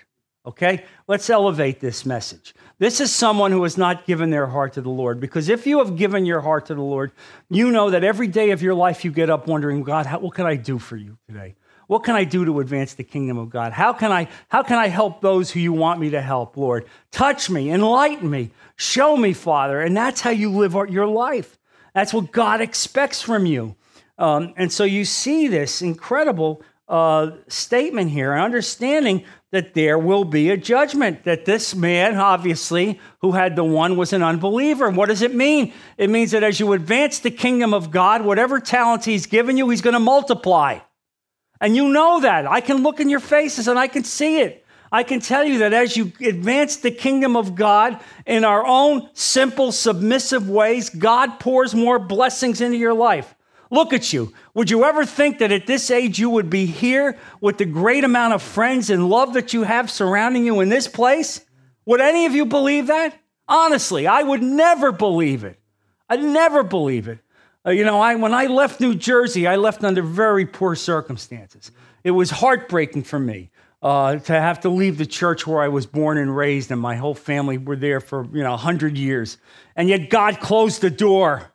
Okay? 0.46 0.84
Let's 1.06 1.28
elevate 1.30 1.80
this 1.80 2.04
message. 2.04 2.54
This 2.78 3.00
is 3.00 3.10
someone 3.10 3.52
who 3.52 3.62
has 3.62 3.78
not 3.78 4.06
given 4.06 4.30
their 4.30 4.46
heart 4.46 4.74
to 4.74 4.82
the 4.82 4.90
Lord. 4.90 5.20
Because 5.20 5.48
if 5.48 5.66
you 5.66 5.78
have 5.78 5.96
given 5.96 6.26
your 6.26 6.40
heart 6.40 6.66
to 6.66 6.74
the 6.74 6.82
Lord, 6.82 7.12
you 7.48 7.70
know 7.70 7.90
that 7.90 8.04
every 8.04 8.26
day 8.26 8.50
of 8.50 8.62
your 8.62 8.74
life 8.74 9.04
you 9.04 9.10
get 9.10 9.30
up 9.30 9.46
wondering, 9.46 9.82
God, 9.82 10.06
how, 10.06 10.18
what 10.18 10.34
can 10.34 10.46
I 10.46 10.56
do 10.56 10.78
for 10.78 10.96
you 10.96 11.18
today? 11.26 11.54
What 11.86 12.04
can 12.04 12.14
I 12.14 12.24
do 12.24 12.44
to 12.44 12.60
advance 12.60 12.94
the 12.94 13.04
kingdom 13.04 13.38
of 13.38 13.50
God? 13.50 13.72
How 13.72 13.92
can 13.92 14.10
I 14.10 14.28
how 14.48 14.62
can 14.62 14.78
I 14.78 14.88
help 14.88 15.20
those 15.20 15.50
who 15.50 15.60
you 15.60 15.72
want 15.72 16.00
me 16.00 16.10
to 16.10 16.20
help, 16.20 16.56
Lord? 16.56 16.86
Touch 17.10 17.50
me, 17.50 17.70
enlighten 17.70 18.30
me, 18.30 18.50
show 18.76 19.16
me, 19.16 19.32
Father. 19.32 19.80
And 19.80 19.96
that's 19.96 20.20
how 20.20 20.30
you 20.30 20.50
live 20.50 20.74
your 20.90 21.06
life. 21.06 21.58
That's 21.94 22.12
what 22.12 22.32
God 22.32 22.60
expects 22.60 23.22
from 23.22 23.46
you. 23.46 23.76
Um, 24.18 24.54
and 24.56 24.72
so 24.72 24.84
you 24.84 25.04
see 25.04 25.48
this 25.48 25.82
incredible 25.82 26.62
uh, 26.88 27.30
statement 27.48 28.10
here, 28.10 28.34
understanding 28.34 29.24
that 29.52 29.74
there 29.74 29.98
will 29.98 30.24
be 30.24 30.50
a 30.50 30.56
judgment. 30.56 31.24
That 31.24 31.44
this 31.44 31.74
man, 31.74 32.16
obviously, 32.16 33.00
who 33.20 33.32
had 33.32 33.56
the 33.56 33.64
one, 33.64 33.96
was 33.96 34.12
an 34.12 34.22
unbeliever. 34.22 34.86
And 34.86 34.96
what 34.96 35.08
does 35.08 35.22
it 35.22 35.34
mean? 35.34 35.72
It 35.96 36.10
means 36.10 36.32
that 36.32 36.42
as 36.42 36.60
you 36.60 36.72
advance 36.72 37.20
the 37.20 37.30
kingdom 37.30 37.72
of 37.72 37.90
God, 37.90 38.24
whatever 38.24 38.60
talents 38.60 39.06
he's 39.06 39.26
given 39.26 39.56
you, 39.56 39.68
he's 39.70 39.82
going 39.82 39.94
to 39.94 40.00
multiply. 40.00 40.80
And 41.64 41.74
you 41.74 41.88
know 41.88 42.20
that. 42.20 42.46
I 42.46 42.60
can 42.60 42.82
look 42.82 43.00
in 43.00 43.08
your 43.08 43.20
faces 43.20 43.68
and 43.68 43.78
I 43.78 43.86
can 43.86 44.04
see 44.04 44.40
it. 44.40 44.66
I 44.92 45.02
can 45.02 45.20
tell 45.20 45.44
you 45.44 45.60
that 45.60 45.72
as 45.72 45.96
you 45.96 46.12
advance 46.20 46.76
the 46.76 46.90
kingdom 46.90 47.38
of 47.38 47.54
God 47.54 47.98
in 48.26 48.44
our 48.44 48.66
own 48.66 49.08
simple, 49.14 49.72
submissive 49.72 50.46
ways, 50.46 50.90
God 50.90 51.40
pours 51.40 51.74
more 51.74 51.98
blessings 51.98 52.60
into 52.60 52.76
your 52.76 52.92
life. 52.92 53.34
Look 53.70 53.94
at 53.94 54.12
you. 54.12 54.34
Would 54.52 54.70
you 54.70 54.84
ever 54.84 55.06
think 55.06 55.38
that 55.38 55.52
at 55.52 55.66
this 55.66 55.90
age 55.90 56.18
you 56.18 56.28
would 56.28 56.50
be 56.50 56.66
here 56.66 57.16
with 57.40 57.56
the 57.56 57.64
great 57.64 58.04
amount 58.04 58.34
of 58.34 58.42
friends 58.42 58.90
and 58.90 59.08
love 59.08 59.32
that 59.32 59.54
you 59.54 59.62
have 59.62 59.90
surrounding 59.90 60.44
you 60.44 60.60
in 60.60 60.68
this 60.68 60.86
place? 60.86 61.40
Would 61.86 62.02
any 62.02 62.26
of 62.26 62.34
you 62.34 62.44
believe 62.44 62.88
that? 62.88 63.18
Honestly, 63.48 64.06
I 64.06 64.22
would 64.22 64.42
never 64.42 64.92
believe 64.92 65.44
it. 65.44 65.58
I'd 66.10 66.22
never 66.22 66.62
believe 66.62 67.08
it. 67.08 67.20
Uh, 67.66 67.70
you 67.70 67.84
know, 67.84 68.00
I, 68.00 68.14
when 68.16 68.34
I 68.34 68.46
left 68.46 68.80
New 68.80 68.94
Jersey, 68.94 69.46
I 69.46 69.56
left 69.56 69.82
under 69.84 70.02
very 70.02 70.44
poor 70.44 70.74
circumstances. 70.74 71.70
It 72.02 72.10
was 72.10 72.30
heartbreaking 72.30 73.04
for 73.04 73.18
me 73.18 73.50
uh, 73.82 74.16
to 74.16 74.32
have 74.32 74.60
to 74.60 74.68
leave 74.68 74.98
the 74.98 75.06
church 75.06 75.46
where 75.46 75.62
I 75.62 75.68
was 75.68 75.86
born 75.86 76.18
and 76.18 76.34
raised, 76.34 76.70
and 76.70 76.80
my 76.80 76.96
whole 76.96 77.14
family 77.14 77.56
were 77.56 77.76
there 77.76 78.00
for, 78.00 78.24
you 78.32 78.42
know, 78.42 78.50
100 78.50 78.98
years. 78.98 79.38
And 79.76 79.88
yet 79.88 80.10
God 80.10 80.40
closed 80.40 80.82
the 80.82 80.90
door. 80.90 81.52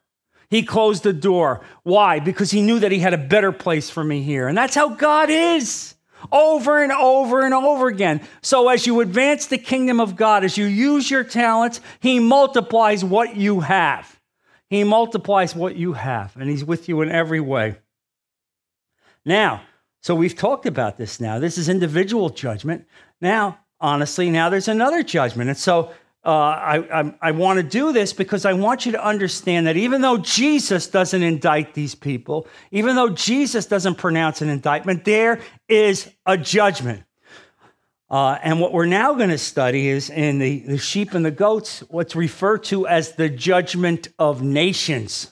He 0.49 0.63
closed 0.63 1.03
the 1.03 1.13
door. 1.13 1.61
Why? 1.83 2.19
Because 2.19 2.49
he 2.49 2.61
knew 2.61 2.79
that 2.79 2.91
he 2.91 2.99
had 2.99 3.13
a 3.13 3.17
better 3.17 3.51
place 3.51 3.91
for 3.91 4.03
me 4.03 4.23
here. 4.23 4.47
And 4.47 4.57
that's 4.57 4.73
how 4.73 4.89
God 4.89 5.29
is 5.29 5.93
over 6.31 6.81
and 6.83 6.91
over 6.91 7.45
and 7.45 7.53
over 7.53 7.87
again. 7.87 8.21
So 8.41 8.67
as 8.69 8.85
you 8.87 8.99
advance 9.01 9.45
the 9.45 9.59
kingdom 9.59 9.99
of 9.99 10.15
God, 10.15 10.43
as 10.43 10.57
you 10.57 10.65
use 10.65 11.09
your 11.09 11.23
talents, 11.23 11.81
he 11.99 12.19
multiplies 12.19 13.05
what 13.05 13.35
you 13.35 13.59
have. 13.61 14.18
He 14.69 14.83
multiplies 14.83 15.55
what 15.55 15.75
you 15.75 15.93
have, 15.93 16.35
and 16.37 16.49
He's 16.49 16.63
with 16.63 16.87
you 16.87 17.01
in 17.01 17.11
every 17.11 17.39
way. 17.39 17.77
Now, 19.25 19.61
so 20.01 20.15
we've 20.15 20.35
talked 20.35 20.65
about 20.65 20.97
this 20.97 21.19
now. 21.19 21.39
This 21.39 21.57
is 21.57 21.67
individual 21.69 22.29
judgment. 22.29 22.85
Now, 23.19 23.59
honestly, 23.79 24.29
now 24.29 24.49
there's 24.49 24.67
another 24.67 25.03
judgment. 25.03 25.49
And 25.49 25.57
so 25.57 25.91
uh, 26.23 26.29
I, 26.29 27.01
I, 27.01 27.13
I 27.21 27.31
want 27.31 27.57
to 27.57 27.63
do 27.63 27.91
this 27.91 28.13
because 28.13 28.45
I 28.45 28.53
want 28.53 28.85
you 28.85 28.91
to 28.93 29.05
understand 29.05 29.67
that 29.67 29.77
even 29.77 30.01
though 30.01 30.17
Jesus 30.17 30.87
doesn't 30.87 31.21
indict 31.21 31.73
these 31.73 31.95
people, 31.95 32.47
even 32.71 32.95
though 32.95 33.09
Jesus 33.09 33.65
doesn't 33.65 33.95
pronounce 33.95 34.41
an 34.41 34.49
indictment, 34.49 35.05
there 35.05 35.41
is 35.67 36.09
a 36.25 36.37
judgment. 36.37 37.03
Uh, 38.09 38.39
and 38.41 38.59
what 38.59 38.73
we're 38.73 38.85
now 38.85 39.13
going 39.13 39.29
to 39.29 39.37
study 39.37 39.87
is 39.87 40.09
in 40.09 40.39
the, 40.39 40.59
the 40.61 40.77
sheep 40.77 41.13
and 41.13 41.23
the 41.23 41.31
goats, 41.31 41.81
what's 41.89 42.15
referred 42.15 42.63
to 42.63 42.87
as 42.87 43.13
the 43.13 43.29
judgment 43.29 44.07
of 44.17 44.41
nations. 44.41 45.31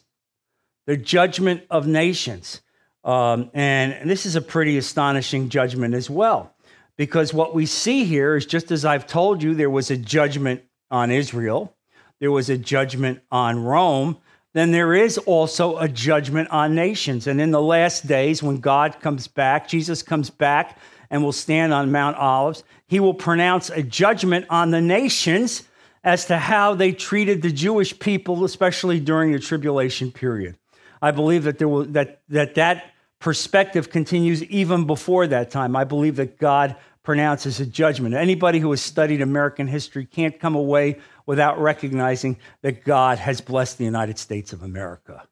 The 0.85 0.95
judgment 0.95 1.63
of 1.71 1.87
nations. 1.87 2.61
Um, 3.03 3.49
and, 3.53 3.93
and 3.93 4.09
this 4.09 4.25
is 4.25 4.35
a 4.35 4.41
pretty 4.41 4.77
astonishing 4.77 5.49
judgment 5.49 5.95
as 5.95 6.09
well, 6.09 6.53
because 6.97 7.33
what 7.33 7.55
we 7.55 7.65
see 7.65 8.03
here 8.03 8.35
is 8.35 8.45
just 8.45 8.69
as 8.69 8.85
I've 8.85 9.07
told 9.07 9.41
you, 9.41 9.55
there 9.55 9.69
was 9.69 9.89
a 9.89 9.97
judgment 9.97 10.61
on 10.91 11.09
Israel, 11.09 11.75
there 12.19 12.31
was 12.31 12.49
a 12.49 12.57
judgment 12.57 13.21
on 13.31 13.63
Rome, 13.63 14.17
then 14.53 14.71
there 14.71 14.93
is 14.93 15.17
also 15.19 15.77
a 15.77 15.87
judgment 15.87 16.49
on 16.49 16.75
nations. 16.75 17.27
And 17.27 17.39
in 17.39 17.51
the 17.51 17.61
last 17.61 18.07
days, 18.07 18.41
when 18.41 18.57
God 18.57 18.99
comes 18.99 19.27
back, 19.27 19.67
Jesus 19.67 20.01
comes 20.03 20.29
back 20.29 20.77
and 21.09 21.23
will 21.23 21.31
stand 21.31 21.73
on 21.73 21.91
Mount 21.91 22.17
Olives. 22.17 22.63
He 22.87 22.99
will 22.99 23.13
pronounce 23.13 23.69
a 23.69 23.83
judgment 23.83 24.45
on 24.49 24.71
the 24.71 24.81
nations 24.81 25.63
as 26.03 26.25
to 26.25 26.37
how 26.37 26.73
they 26.73 26.91
treated 26.91 27.41
the 27.41 27.51
Jewish 27.51 27.97
people, 27.97 28.45
especially 28.45 28.99
during 28.99 29.31
the 29.31 29.39
tribulation 29.39 30.11
period. 30.11 30.57
I 31.01 31.11
believe 31.11 31.43
that 31.43 31.57
there 31.57 31.67
will, 31.67 31.85
that, 31.85 32.21
that 32.29 32.55
that 32.55 32.91
perspective 33.19 33.89
continues 33.89 34.43
even 34.43 34.85
before 34.85 35.27
that 35.27 35.51
time. 35.51 35.75
I 35.75 35.83
believe 35.83 36.15
that 36.17 36.37
God 36.37 36.75
pronounces 37.03 37.59
a 37.59 37.65
judgment. 37.65 38.15
Anybody 38.15 38.59
who 38.59 38.69
has 38.71 38.81
studied 38.81 39.21
American 39.21 39.67
history 39.67 40.05
can't 40.05 40.39
come 40.39 40.55
away 40.55 40.97
without 41.25 41.59
recognizing 41.59 42.37
that 42.61 42.83
God 42.83 43.17
has 43.17 43.41
blessed 43.41 43.77
the 43.77 43.85
United 43.85 44.17
States 44.17 44.53
of 44.53 44.63
America. 44.63 45.25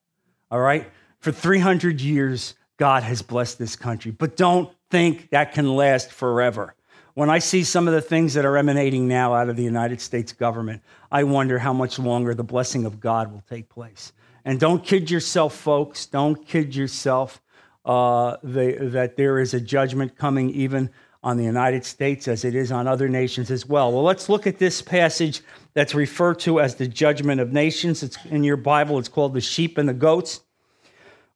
All 0.51 0.59
right? 0.59 0.89
For 1.19 1.31
300 1.31 1.99
years, 2.01 2.55
God 2.77 3.03
has 3.03 3.21
blessed 3.21 3.59
this 3.59 3.75
country. 3.75 4.11
But 4.11 4.37
don't 4.37 4.69
think 4.89 5.29
that 5.31 5.53
can 5.53 5.75
last 5.75 6.11
forever. 6.11 6.75
When 7.13 7.29
I 7.29 7.39
see 7.39 7.63
some 7.63 7.87
of 7.87 7.93
the 7.93 8.01
things 8.01 8.33
that 8.33 8.43
are 8.45 8.57
emanating 8.57 9.07
now 9.07 9.33
out 9.33 9.47
of 9.47 9.55
the 9.55 9.63
United 9.63 10.01
States 10.01 10.33
government, 10.33 10.83
I 11.11 11.23
wonder 11.23 11.57
how 11.57 11.71
much 11.71 11.97
longer 11.97 12.33
the 12.33 12.43
blessing 12.43 12.85
of 12.85 12.99
God 12.99 13.31
will 13.31 13.43
take 13.49 13.69
place. 13.69 14.11
And 14.43 14.59
don't 14.59 14.83
kid 14.83 15.09
yourself, 15.09 15.55
folks. 15.55 16.05
Don't 16.05 16.45
kid 16.45 16.75
yourself 16.75 17.41
uh, 17.85 18.37
the, 18.43 18.89
that 18.91 19.15
there 19.15 19.39
is 19.39 19.53
a 19.53 19.61
judgment 19.61 20.17
coming 20.17 20.49
even 20.49 20.89
on 21.23 21.37
the 21.37 21.43
United 21.43 21.83
States 21.83 22.27
as 22.27 22.45
it 22.45 22.53
is 22.53 22.71
on 22.71 22.87
other 22.87 23.09
nations 23.09 23.49
as 23.49 23.65
well. 23.65 23.91
Well, 23.91 24.03
let's 24.03 24.29
look 24.29 24.45
at 24.45 24.59
this 24.59 24.81
passage 24.81 25.41
that's 25.73 25.95
referred 25.95 26.39
to 26.41 26.59
as 26.59 26.75
the 26.75 26.87
judgment 26.87 27.41
of 27.41 27.51
nations. 27.51 28.03
It's 28.03 28.17
in 28.25 28.43
your 28.43 28.57
Bible, 28.57 28.99
it's 28.99 29.09
called 29.09 29.33
the 29.33 29.41
sheep 29.41 29.79
and 29.79 29.89
the 29.89 29.93
goats. 29.93 30.41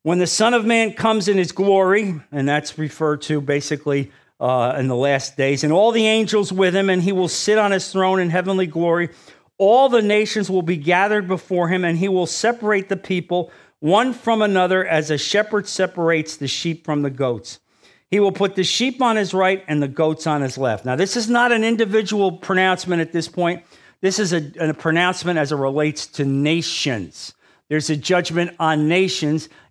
When 0.03 0.19
the 0.19 0.27
Son 0.27 0.53
of 0.53 0.65
Man 0.65 0.93
comes 0.93 1.27
in 1.27 1.37
his 1.37 1.51
glory, 1.51 2.15
and 2.31 2.47
that's 2.47 2.77
referred 2.77 3.21
to 3.23 3.41
basically 3.41 4.11
uh, 4.39 4.75
in 4.77 4.87
the 4.87 4.95
last 4.95 5.35
days, 5.35 5.65
and 5.65 5.73
all 5.73 5.91
the 5.91 6.07
angels 6.07 6.53
with 6.53 6.73
him, 6.73 6.89
and 6.89 7.03
he 7.03 7.11
will 7.11 7.27
sit 7.27 7.57
on 7.57 7.71
his 7.71 7.91
throne 7.91 8.19
in 8.19 8.29
heavenly 8.29 8.65
glory. 8.65 9.09
All 9.57 9.89
the 9.89 10.01
nations 10.01 10.49
will 10.49 10.61
be 10.61 10.77
gathered 10.77 11.27
before 11.27 11.67
him, 11.67 11.83
and 11.83 11.97
he 11.97 12.07
will 12.07 12.27
separate 12.27 12.87
the 12.87 12.95
people 12.95 13.51
one 13.79 14.13
from 14.13 14.41
another 14.41 14.85
as 14.85 15.09
a 15.09 15.17
shepherd 15.17 15.67
separates 15.67 16.37
the 16.37 16.47
sheep 16.47 16.85
from 16.85 17.01
the 17.01 17.09
goats. 17.09 17.59
He 18.09 18.19
will 18.19 18.31
put 18.31 18.55
the 18.55 18.63
sheep 18.63 19.01
on 19.01 19.17
his 19.17 19.33
right 19.33 19.63
and 19.67 19.81
the 19.81 19.87
goats 19.87 20.27
on 20.27 20.41
his 20.41 20.57
left. 20.57 20.85
Now, 20.85 20.95
this 20.95 21.15
is 21.15 21.29
not 21.29 21.51
an 21.51 21.63
individual 21.63 22.31
pronouncement 22.31 23.01
at 23.01 23.11
this 23.11 23.27
point. 23.27 23.63
This 24.01 24.17
is 24.17 24.33
a, 24.33 24.51
a 24.59 24.73
pronouncement 24.73 25.37
as 25.37 25.51
it 25.51 25.57
relates 25.57 26.07
to 26.07 26.25
nations. 26.25 27.33
There's 27.69 27.89
a 27.89 27.95
judgment 27.95 28.55
on 28.59 28.87
nations 28.87 29.47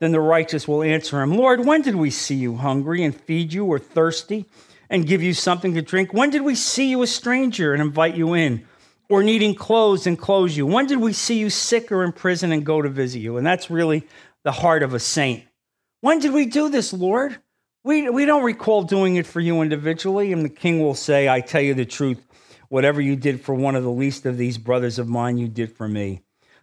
Then 0.00 0.12
the 0.12 0.20
righteous 0.20 0.66
will 0.66 0.82
answer 0.82 1.20
him, 1.20 1.36
Lord, 1.36 1.64
when 1.66 1.82
did 1.82 1.94
we 1.94 2.10
see 2.10 2.34
you 2.34 2.56
hungry 2.56 3.04
and 3.04 3.14
feed 3.14 3.52
you, 3.52 3.66
or 3.66 3.78
thirsty 3.78 4.46
and 4.88 5.06
give 5.06 5.22
you 5.22 5.34
something 5.34 5.74
to 5.74 5.82
drink? 5.82 6.12
When 6.12 6.30
did 6.30 6.42
we 6.42 6.54
see 6.54 6.90
you 6.90 7.02
a 7.02 7.06
stranger 7.06 7.72
and 7.72 7.82
invite 7.82 8.16
you 8.16 8.34
in, 8.34 8.66
or 9.08 9.22
needing 9.22 9.54
clothes 9.54 10.06
and 10.06 10.18
clothe 10.18 10.52
you? 10.52 10.66
When 10.66 10.86
did 10.86 11.00
we 11.00 11.12
see 11.12 11.38
you 11.38 11.50
sick 11.50 11.92
or 11.92 12.02
in 12.02 12.12
prison 12.12 12.50
and 12.50 12.64
go 12.64 12.80
to 12.80 12.88
visit 12.88 13.18
you? 13.18 13.36
And 13.36 13.46
that's 13.46 13.70
really 13.70 14.06
the 14.42 14.52
heart 14.52 14.82
of 14.82 14.94
a 14.94 14.98
saint. 14.98 15.44
When 16.00 16.18
did 16.18 16.32
we 16.32 16.46
do 16.46 16.70
this, 16.70 16.92
Lord? 16.94 17.38
We, 17.84 18.08
we 18.08 18.24
don't 18.24 18.42
recall 18.42 18.82
doing 18.82 19.16
it 19.16 19.26
for 19.26 19.40
you 19.40 19.60
individually. 19.60 20.32
And 20.32 20.44
the 20.44 20.48
king 20.48 20.80
will 20.80 20.94
say, 20.94 21.28
I 21.28 21.40
tell 21.40 21.60
you 21.60 21.74
the 21.74 21.84
truth, 21.84 22.26
whatever 22.68 23.00
you 23.00 23.16
did 23.16 23.42
for 23.42 23.54
one 23.54 23.76
of 23.76 23.84
the 23.84 23.90
least 23.90 24.24
of 24.24 24.38
these 24.38 24.56
brothers 24.56 24.98
of 24.98 25.08
mine, 25.08 25.36
you 25.36 25.48
did 25.48 25.76
for 25.76 25.86
me. 25.86 26.22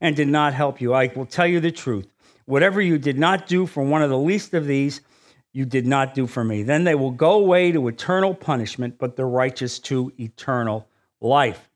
and 0.00 0.16
did 0.16 0.28
not 0.28 0.54
help 0.54 0.80
you? 0.80 0.94
I 0.94 1.10
will 1.14 1.26
tell 1.26 1.46
you 1.46 1.60
the 1.60 1.72
truth. 1.72 2.06
Whatever 2.44 2.80
you 2.80 2.98
did 2.98 3.18
not 3.18 3.46
do 3.46 3.66
for 3.66 3.82
one 3.82 4.02
of 4.02 4.10
the 4.10 4.18
least 4.18 4.54
of 4.54 4.66
these, 4.66 5.00
you 5.52 5.64
did 5.64 5.86
not 5.86 6.14
do 6.14 6.26
for 6.26 6.44
me. 6.44 6.62
Then 6.62 6.84
they 6.84 6.94
will 6.94 7.10
go 7.10 7.32
away 7.32 7.72
to 7.72 7.88
eternal 7.88 8.34
punishment, 8.34 8.98
but 8.98 9.16
the 9.16 9.24
righteous 9.24 9.78
to 9.80 10.12
eternal 10.18 10.86
life. 11.20 11.70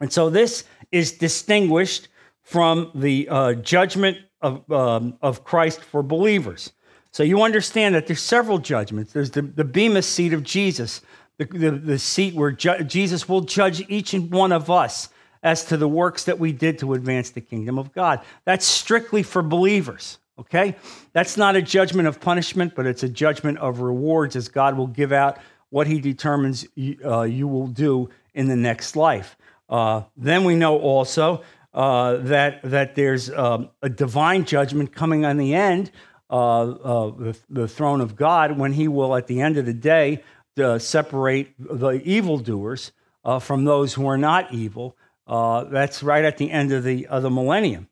And 0.00 0.12
so 0.12 0.30
this 0.30 0.64
is 0.90 1.12
distinguished 1.12 2.08
from 2.42 2.90
the 2.94 3.28
uh, 3.28 3.54
judgment 3.54 4.18
of, 4.40 4.70
um, 4.70 5.16
of 5.22 5.44
Christ 5.44 5.82
for 5.82 6.02
believers. 6.02 6.72
So 7.10 7.22
you 7.22 7.42
understand 7.42 7.94
that 7.94 8.06
there's 8.06 8.20
several 8.20 8.58
judgments. 8.58 9.12
There's 9.12 9.30
the, 9.30 9.42
the 9.42 9.64
Bema 9.64 10.02
seat 10.02 10.32
of 10.32 10.42
Jesus, 10.42 11.00
the, 11.38 11.44
the, 11.44 11.70
the 11.70 11.98
seat 11.98 12.34
where 12.34 12.50
ju- 12.50 12.82
Jesus 12.84 13.28
will 13.28 13.42
judge 13.42 13.88
each 13.88 14.14
and 14.14 14.30
one 14.32 14.52
of 14.52 14.70
us 14.70 15.08
as 15.44 15.64
to 15.66 15.76
the 15.76 15.86
works 15.86 16.24
that 16.24 16.40
we 16.40 16.52
did 16.52 16.78
to 16.78 16.94
advance 16.94 17.30
the 17.30 17.40
kingdom 17.40 17.78
of 17.78 17.92
God. 17.92 18.20
That's 18.44 18.66
strictly 18.66 19.22
for 19.22 19.42
believers, 19.42 20.18
okay? 20.40 20.74
That's 21.12 21.36
not 21.36 21.54
a 21.54 21.62
judgment 21.62 22.08
of 22.08 22.20
punishment, 22.20 22.74
but 22.74 22.86
it's 22.86 23.04
a 23.04 23.08
judgment 23.08 23.58
of 23.58 23.80
rewards 23.80 24.34
as 24.34 24.48
God 24.48 24.76
will 24.76 24.88
give 24.88 25.12
out 25.12 25.38
what 25.68 25.86
he 25.86 26.00
determines 26.00 26.66
you, 26.74 26.98
uh, 27.04 27.22
you 27.22 27.46
will 27.46 27.66
do 27.66 28.08
in 28.32 28.48
the 28.48 28.56
next 28.56 28.96
life. 28.96 29.36
Uh, 29.68 30.02
then 30.16 30.44
we 30.44 30.56
know 30.56 30.78
also 30.78 31.42
uh, 31.74 32.16
that, 32.16 32.62
that 32.62 32.94
there's 32.94 33.30
um, 33.30 33.68
a 33.82 33.88
divine 33.88 34.44
judgment 34.44 34.94
coming 34.94 35.24
on 35.24 35.36
the 35.36 35.54
end 35.54 35.90
uh, 36.30 36.64
the, 36.64 37.38
the, 37.50 37.68
throne 37.68 38.00
of 38.00 38.16
God 38.16 38.58
when 38.58 38.72
he 38.72 38.88
will, 38.88 39.14
at 39.14 39.26
the 39.26 39.40
end 39.40 39.56
of 39.56 39.66
the 39.66 39.74
day, 39.74 40.22
uh, 40.58 40.78
separate 40.78 41.54
the 41.58 42.00
evildoers 42.02 42.92
uh, 43.24 43.38
from 43.38 43.64
those 43.64 43.94
who 43.94 44.06
are 44.06 44.18
not 44.18 44.52
evil. 44.52 44.96
Uh, 45.26 45.64
that's 45.64 46.02
right 46.02 46.24
at 46.24 46.36
the 46.36 46.50
end 46.50 46.72
of 46.72 46.84
the, 46.84 47.06
of 47.06 47.22
the 47.22 47.30
millennium. 47.30 47.88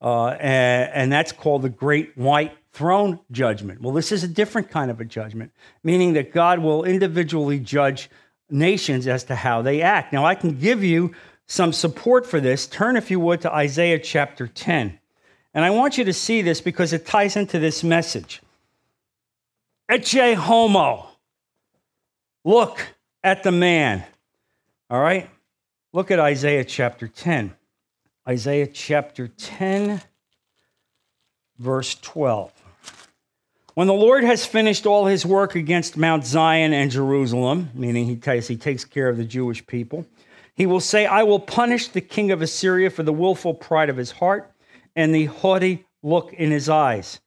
Uh, 0.00 0.28
and, 0.28 0.90
and 0.92 1.12
that's 1.12 1.32
called 1.32 1.62
the 1.62 1.68
Great 1.68 2.16
White 2.16 2.52
Throne 2.72 3.18
Judgment. 3.32 3.80
Well, 3.80 3.94
this 3.94 4.12
is 4.12 4.22
a 4.22 4.28
different 4.28 4.70
kind 4.70 4.90
of 4.90 5.00
a 5.00 5.04
judgment, 5.04 5.52
meaning 5.82 6.12
that 6.12 6.32
God 6.32 6.58
will 6.58 6.84
individually 6.84 7.58
judge 7.58 8.10
nations 8.50 9.06
as 9.06 9.24
to 9.24 9.34
how 9.34 9.62
they 9.62 9.82
act. 9.82 10.12
Now, 10.12 10.24
I 10.24 10.34
can 10.34 10.58
give 10.58 10.84
you 10.84 11.12
some 11.46 11.72
support 11.72 12.26
for 12.26 12.40
this. 12.40 12.66
Turn, 12.66 12.96
if 12.96 13.10
you 13.10 13.18
would, 13.20 13.40
to 13.42 13.52
Isaiah 13.52 13.98
chapter 13.98 14.46
10. 14.46 14.98
And 15.54 15.64
I 15.64 15.70
want 15.70 15.96
you 15.96 16.04
to 16.04 16.12
see 16.12 16.42
this 16.42 16.60
because 16.60 16.92
it 16.92 17.06
ties 17.06 17.36
into 17.36 17.58
this 17.58 17.82
message. 17.82 18.42
Ecce 19.90 20.34
homo. 20.34 21.08
Look 22.44 22.86
at 23.24 23.42
the 23.42 23.52
man. 23.52 24.04
All 24.90 25.00
right? 25.00 25.30
Look 25.96 26.10
at 26.10 26.20
Isaiah 26.20 26.62
chapter 26.62 27.08
10. 27.08 27.54
Isaiah 28.28 28.66
chapter 28.66 29.28
10, 29.28 30.02
verse 31.58 31.94
12. 31.94 32.52
When 33.72 33.86
the 33.86 33.94
Lord 33.94 34.22
has 34.22 34.44
finished 34.44 34.84
all 34.84 35.06
his 35.06 35.24
work 35.24 35.54
against 35.54 35.96
Mount 35.96 36.26
Zion 36.26 36.74
and 36.74 36.90
Jerusalem, 36.90 37.70
meaning 37.72 38.04
he 38.04 38.16
takes, 38.16 38.46
he 38.46 38.58
takes 38.58 38.84
care 38.84 39.08
of 39.08 39.16
the 39.16 39.24
Jewish 39.24 39.66
people, 39.66 40.04
he 40.54 40.66
will 40.66 40.80
say, 40.80 41.06
I 41.06 41.22
will 41.22 41.40
punish 41.40 41.88
the 41.88 42.02
king 42.02 42.30
of 42.30 42.42
Assyria 42.42 42.90
for 42.90 43.02
the 43.02 43.10
willful 43.10 43.54
pride 43.54 43.88
of 43.88 43.96
his 43.96 44.10
heart 44.10 44.52
and 44.94 45.14
the 45.14 45.24
haughty 45.24 45.86
look 46.02 46.30
in 46.34 46.50
his 46.50 46.68
eyes. 46.68 47.20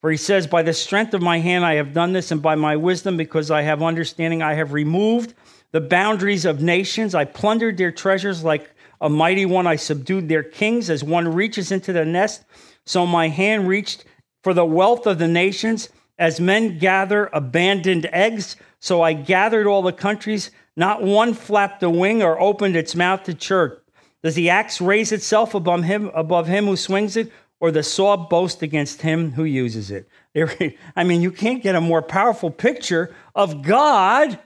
For 0.00 0.12
he 0.12 0.16
says, 0.16 0.46
By 0.46 0.62
the 0.62 0.72
strength 0.72 1.12
of 1.12 1.22
my 1.22 1.40
hand 1.40 1.64
I 1.64 1.74
have 1.74 1.92
done 1.92 2.12
this, 2.12 2.30
and 2.30 2.40
by 2.40 2.54
my 2.54 2.76
wisdom, 2.76 3.16
because 3.16 3.50
I 3.50 3.62
have 3.62 3.82
understanding, 3.82 4.42
I 4.42 4.54
have 4.54 4.72
removed 4.72 5.34
the 5.72 5.80
boundaries 5.80 6.44
of 6.44 6.62
nations. 6.62 7.14
I 7.14 7.24
plundered 7.24 7.76
their 7.76 7.90
treasures 7.90 8.44
like 8.44 8.70
a 9.00 9.08
mighty 9.08 9.44
one. 9.44 9.66
I 9.66 9.76
subdued 9.76 10.28
their 10.28 10.42
kings 10.42 10.88
as 10.88 11.02
one 11.02 11.34
reaches 11.34 11.72
into 11.72 11.92
the 11.92 12.04
nest. 12.04 12.44
So 12.84 13.06
my 13.06 13.28
hand 13.28 13.66
reached 13.66 14.04
for 14.42 14.54
the 14.54 14.64
wealth 14.64 15.06
of 15.06 15.18
the 15.18 15.28
nations. 15.28 15.88
As 16.18 16.40
men 16.40 16.78
gather 16.78 17.28
abandoned 17.32 18.08
eggs, 18.12 18.56
so 18.78 19.02
I 19.02 19.12
gathered 19.12 19.66
all 19.66 19.82
the 19.82 19.92
countries. 19.92 20.50
Not 20.76 21.02
one 21.02 21.34
flapped 21.34 21.82
a 21.82 21.90
wing 21.90 22.22
or 22.22 22.40
opened 22.40 22.76
its 22.76 22.94
mouth 22.94 23.24
to 23.24 23.34
chirp. 23.34 23.84
Does 24.22 24.34
the 24.34 24.50
axe 24.50 24.80
raise 24.80 25.10
itself 25.10 25.54
above 25.54 25.82
him, 25.82 26.10
above 26.14 26.46
him 26.46 26.66
who 26.66 26.76
swings 26.76 27.16
it, 27.16 27.32
or 27.60 27.70
the 27.70 27.82
saw 27.82 28.16
boast 28.16 28.62
against 28.62 29.02
him 29.02 29.32
who 29.32 29.44
uses 29.44 29.90
it? 29.90 30.08
I 30.96 31.04
mean, 31.04 31.22
you 31.22 31.32
can't 31.32 31.62
get 31.62 31.74
a 31.74 31.80
more 31.80 32.02
powerful 32.02 32.50
picture 32.50 33.14
of 33.34 33.62
God 33.62 34.38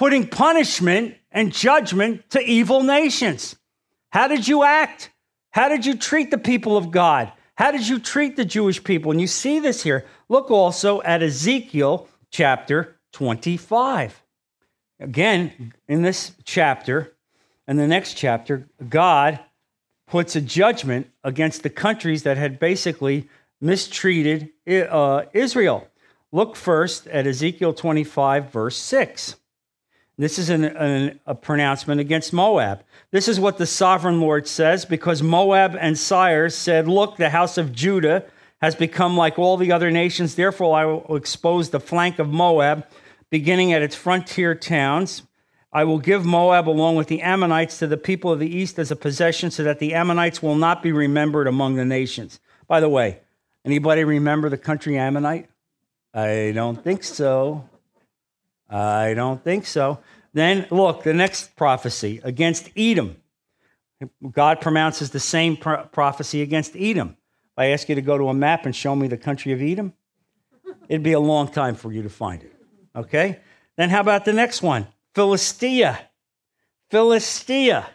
putting 0.00 0.26
punishment 0.26 1.14
and 1.30 1.52
judgment 1.52 2.22
to 2.30 2.40
evil 2.40 2.82
nations. 2.82 3.54
How 4.08 4.28
did 4.28 4.48
you 4.48 4.64
act? 4.64 5.10
How 5.50 5.68
did 5.68 5.84
you 5.84 5.94
treat 5.94 6.30
the 6.30 6.38
people 6.38 6.78
of 6.78 6.90
God? 6.90 7.30
How 7.54 7.70
did 7.70 7.86
you 7.86 7.98
treat 7.98 8.34
the 8.34 8.46
Jewish 8.46 8.82
people? 8.82 9.10
And 9.10 9.20
you 9.20 9.26
see 9.26 9.60
this 9.60 9.82
here. 9.82 10.06
Look 10.30 10.50
also 10.50 11.02
at 11.02 11.22
Ezekiel 11.22 12.08
chapter 12.30 12.96
25. 13.12 14.22
Again, 15.00 15.74
in 15.86 16.00
this 16.00 16.32
chapter, 16.44 17.12
and 17.66 17.78
the 17.78 17.86
next 17.86 18.14
chapter, 18.14 18.70
God 18.88 19.38
puts 20.06 20.34
a 20.34 20.40
judgment 20.40 21.10
against 21.22 21.62
the 21.62 21.68
countries 21.68 22.22
that 22.22 22.38
had 22.38 22.58
basically 22.58 23.28
mistreated 23.60 24.48
uh, 24.66 25.24
Israel. 25.34 25.88
Look 26.32 26.56
first 26.56 27.06
at 27.08 27.26
Ezekiel 27.26 27.74
25, 27.74 28.50
verse 28.50 28.78
6. 28.78 29.36
This 30.20 30.38
is 30.38 30.50
an, 30.50 30.64
an, 30.64 31.18
a 31.26 31.34
pronouncement 31.34 32.00
against 32.00 32.32
Moab. 32.32 32.84
This 33.10 33.26
is 33.26 33.40
what 33.40 33.58
the 33.58 33.66
sovereign 33.66 34.20
Lord 34.20 34.46
says 34.46 34.84
because 34.84 35.22
Moab 35.22 35.76
and 35.80 35.98
Seir 35.98 36.50
said, 36.50 36.86
Look, 36.86 37.16
the 37.16 37.30
house 37.30 37.56
of 37.56 37.72
Judah 37.72 38.24
has 38.60 38.74
become 38.74 39.16
like 39.16 39.38
all 39.38 39.56
the 39.56 39.72
other 39.72 39.90
nations. 39.90 40.34
Therefore, 40.34 40.76
I 40.76 40.84
will 40.84 41.16
expose 41.16 41.70
the 41.70 41.80
flank 41.80 42.18
of 42.18 42.28
Moab, 42.28 42.86
beginning 43.30 43.72
at 43.72 43.82
its 43.82 43.96
frontier 43.96 44.54
towns 44.54 45.22
I 45.72 45.84
will 45.84 46.00
give 46.00 46.24
Moab 46.24 46.68
along 46.68 46.96
with 46.96 47.06
the 47.06 47.22
Ammonites 47.22 47.78
to 47.78 47.86
the 47.86 47.96
people 47.96 48.32
of 48.32 48.40
the 48.40 48.56
east 48.56 48.78
as 48.78 48.90
a 48.90 48.96
possession 48.96 49.52
so 49.52 49.62
that 49.62 49.78
the 49.78 49.94
Ammonites 49.94 50.42
will 50.42 50.56
not 50.56 50.82
be 50.82 50.90
remembered 50.90 51.46
among 51.46 51.76
the 51.76 51.84
nations. 51.84 52.40
By 52.66 52.80
the 52.80 52.88
way, 52.88 53.20
anybody 53.64 54.02
remember 54.02 54.48
the 54.48 54.58
country 54.58 54.98
Ammonite? 54.98 55.48
I 56.12 56.50
don't 56.54 56.82
think 56.82 57.04
so. 57.04 57.69
I 58.70 59.14
don't 59.14 59.42
think 59.42 59.66
so. 59.66 59.98
Then 60.32 60.66
look, 60.70 61.02
the 61.02 61.14
next 61.14 61.56
prophecy 61.56 62.20
against 62.22 62.70
Edom. 62.76 63.16
God 64.30 64.60
pronounces 64.60 65.10
the 65.10 65.20
same 65.20 65.56
pro- 65.56 65.84
prophecy 65.84 66.40
against 66.40 66.76
Edom. 66.76 67.16
If 67.44 67.58
I 67.58 67.66
ask 67.66 67.88
you 67.88 67.96
to 67.96 68.00
go 68.00 68.16
to 68.16 68.28
a 68.28 68.34
map 68.34 68.64
and 68.64 68.74
show 68.74 68.94
me 68.96 69.08
the 69.08 69.18
country 69.18 69.52
of 69.52 69.60
Edom, 69.60 69.92
it'd 70.88 71.02
be 71.02 71.12
a 71.12 71.20
long 71.20 71.48
time 71.48 71.74
for 71.74 71.92
you 71.92 72.02
to 72.02 72.08
find 72.08 72.42
it. 72.42 72.54
Okay? 72.94 73.40
Then 73.76 73.90
how 73.90 74.00
about 74.00 74.24
the 74.24 74.32
next 74.32 74.62
one? 74.62 74.86
Philistia. 75.14 75.98
Philistia. 76.90 77.86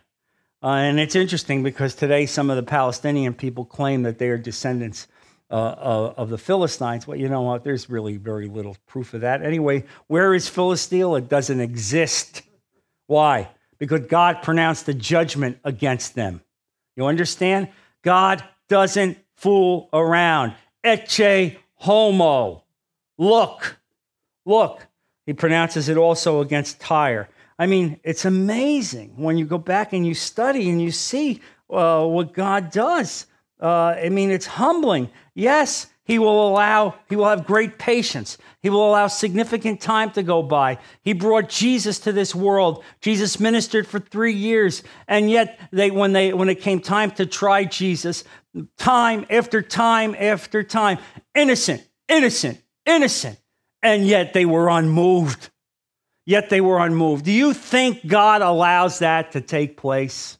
Uh, 0.61 0.67
and 0.67 0.99
it's 0.99 1.15
interesting 1.15 1.63
because 1.63 1.95
today 1.95 2.25
some 2.25 2.49
of 2.49 2.55
the 2.55 2.63
Palestinian 2.63 3.33
people 3.33 3.65
claim 3.65 4.03
that 4.03 4.19
they 4.19 4.29
are 4.29 4.38
descendants 4.38 5.07
uh, 5.49 6.13
of 6.17 6.29
the 6.29 6.38
Philistines. 6.38 7.08
Well, 7.08 7.17
you 7.17 7.29
know 7.29 7.41
what? 7.41 7.63
There's 7.63 7.89
really 7.89 8.17
very 8.17 8.47
little 8.47 8.77
proof 8.88 9.13
of 9.13 9.21
that. 9.21 9.43
Anyway, 9.43 9.84
where 10.08 10.34
is 10.34 10.49
Philistia? 10.49 11.13
It 11.13 11.29
doesn't 11.29 11.60
exist. 11.60 12.41
Why? 13.08 13.49
Because 13.77 14.01
God 14.01 14.41
pronounced 14.41 14.88
a 14.89 14.93
judgment 14.93 15.60
against 15.63 16.15
them. 16.15 16.41
You 16.95 17.05
understand? 17.05 17.69
God 18.03 18.43
doesn't 18.69 19.17
fool 19.34 19.89
around. 19.93 20.53
Ecce 20.84 21.58
homo. 21.75 22.63
Look, 23.17 23.77
look. 24.45 24.88
He 25.25 25.34
pronounces 25.34 25.89
it 25.89 25.97
also 25.97 26.41
against 26.41 26.79
Tyre. 26.79 27.29
I 27.58 27.65
mean, 27.65 27.99
it's 28.03 28.25
amazing 28.25 29.13
when 29.15 29.38
you 29.38 29.45
go 29.45 29.58
back 29.58 29.93
and 29.93 30.05
you 30.05 30.13
study 30.13 30.69
and 30.69 30.81
you 30.81 30.91
see 30.91 31.41
uh, 31.69 32.05
what 32.05 32.34
God 32.34 32.69
does. 32.69 33.25
Uh, 33.62 33.96
I 33.98 34.10
mean, 34.10 34.32
it's 34.32 34.46
humbling. 34.46 35.10
Yes, 35.34 35.88
he 36.04 36.20
will 36.20 36.48
allow, 36.48 36.96
he 37.10 37.15
will 37.15 37.28
have 37.28 37.48
great 37.48 37.80
patience. 37.80 38.38
He 38.62 38.70
will 38.70 38.88
allow 38.88 39.08
significant 39.08 39.82
time 39.82 40.12
to 40.12 40.24
go 40.24 40.44
by. 40.44 40.78
He 41.02 41.13
brought 41.13 41.50
Jesus 41.50 41.98
to 42.00 42.12
this 42.12 42.36
world. 42.36 42.84
Jesus 43.02 43.39
ministered 43.39 43.88
for 43.88 44.00
three 44.00 44.34
years. 44.34 44.84
And 45.08 45.32
yet, 45.32 45.60
they, 45.72 45.89
when, 45.89 46.13
they, 46.13 46.32
when 46.32 46.50
it 46.50 46.62
came 46.62 46.80
time 46.80 47.12
to 47.12 47.26
try 47.26 47.63
Jesus, 47.63 48.24
time 48.78 49.26
after 49.32 49.63
time 49.63 50.15
after 50.18 50.62
time, 50.62 51.00
innocent, 51.34 51.88
innocent, 52.08 52.62
innocent. 52.86 53.39
And 53.82 54.06
yet 54.06 54.34
they 54.34 54.46
were 54.46 54.70
unmoved. 54.70 55.50
Yet 56.26 56.50
they 56.50 56.62
were 56.62 56.80
unmoved. 56.80 57.26
Do 57.26 57.32
you 57.32 57.54
think 57.54 58.06
God 58.06 58.41
allows 58.41 59.00
that 59.00 59.32
to 59.34 59.41
take 59.41 59.78
place? 59.78 60.38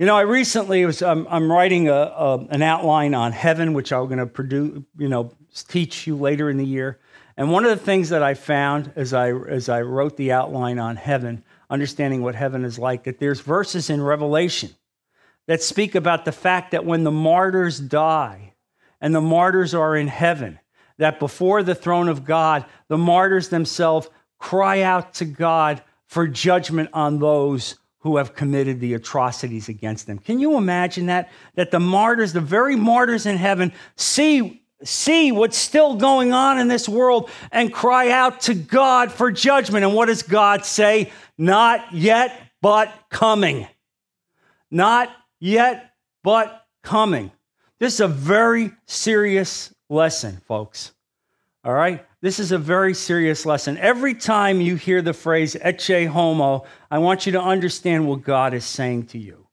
You 0.00 0.06
know, 0.06 0.16
I 0.16 0.22
recently 0.22 0.86
was 0.86 1.02
um, 1.02 1.26
I'm 1.28 1.52
writing 1.52 1.90
a, 1.90 1.92
a, 1.92 2.38
an 2.48 2.62
outline 2.62 3.12
on 3.12 3.32
heaven, 3.32 3.74
which 3.74 3.92
I'm 3.92 4.06
going 4.06 4.16
to 4.16 4.24
produce, 4.24 4.82
you 4.96 5.08
know, 5.10 5.30
teach 5.68 6.06
you 6.06 6.16
later 6.16 6.48
in 6.48 6.56
the 6.56 6.64
year. 6.64 6.98
And 7.36 7.52
one 7.52 7.66
of 7.66 7.70
the 7.70 7.84
things 7.84 8.08
that 8.08 8.22
I 8.22 8.32
found 8.32 8.94
as 8.96 9.12
I 9.12 9.30
as 9.30 9.68
I 9.68 9.82
wrote 9.82 10.16
the 10.16 10.32
outline 10.32 10.78
on 10.78 10.96
heaven, 10.96 11.44
understanding 11.68 12.22
what 12.22 12.34
heaven 12.34 12.64
is 12.64 12.78
like, 12.78 13.04
that 13.04 13.18
there's 13.18 13.40
verses 13.40 13.90
in 13.90 14.00
Revelation 14.00 14.70
that 15.46 15.62
speak 15.62 15.94
about 15.94 16.24
the 16.24 16.32
fact 16.32 16.70
that 16.70 16.86
when 16.86 17.04
the 17.04 17.10
martyrs 17.10 17.78
die 17.78 18.54
and 19.02 19.14
the 19.14 19.20
martyrs 19.20 19.74
are 19.74 19.94
in 19.94 20.08
heaven, 20.08 20.58
that 20.96 21.20
before 21.20 21.62
the 21.62 21.74
throne 21.74 22.08
of 22.08 22.24
God, 22.24 22.64
the 22.88 22.96
martyrs 22.96 23.50
themselves 23.50 24.08
cry 24.38 24.80
out 24.80 25.12
to 25.12 25.26
God 25.26 25.82
for 26.06 26.26
judgment 26.26 26.88
on 26.94 27.18
those 27.18 27.76
who 28.00 28.16
have 28.16 28.34
committed 28.34 28.80
the 28.80 28.94
atrocities 28.94 29.68
against 29.68 30.06
them. 30.06 30.18
Can 30.18 30.40
you 30.40 30.56
imagine 30.56 31.06
that? 31.06 31.30
That 31.54 31.70
the 31.70 31.80
martyrs, 31.80 32.32
the 32.32 32.40
very 32.40 32.76
martyrs 32.76 33.26
in 33.26 33.36
heaven, 33.36 33.72
see, 33.96 34.62
see 34.82 35.32
what's 35.32 35.56
still 35.56 35.96
going 35.96 36.32
on 36.32 36.58
in 36.58 36.68
this 36.68 36.88
world 36.88 37.30
and 37.52 37.72
cry 37.72 38.10
out 38.10 38.40
to 38.42 38.54
God 38.54 39.12
for 39.12 39.30
judgment. 39.30 39.84
And 39.84 39.94
what 39.94 40.06
does 40.06 40.22
God 40.22 40.64
say? 40.64 41.12
Not 41.36 41.92
yet, 41.92 42.38
but 42.62 42.92
coming. 43.10 43.68
Not 44.70 45.10
yet, 45.38 45.92
but 46.22 46.66
coming. 46.82 47.30
This 47.78 47.94
is 47.94 48.00
a 48.00 48.08
very 48.08 48.72
serious 48.86 49.74
lesson, 49.90 50.40
folks. 50.46 50.92
All 51.64 51.72
right? 51.72 52.06
This 52.22 52.38
is 52.38 52.52
a 52.52 52.58
very 52.58 52.92
serious 52.92 53.46
lesson. 53.46 53.78
Every 53.78 54.12
time 54.14 54.60
you 54.60 54.76
hear 54.76 55.00
the 55.00 55.14
phrase 55.14 55.54
ecce 55.54 56.06
homo, 56.06 56.64
I 56.90 56.98
want 56.98 57.24
you 57.24 57.32
to 57.32 57.40
understand 57.40 58.06
what 58.06 58.22
God 58.22 58.52
is 58.52 58.66
saying 58.66 59.06
to 59.06 59.18
you. 59.18 59.46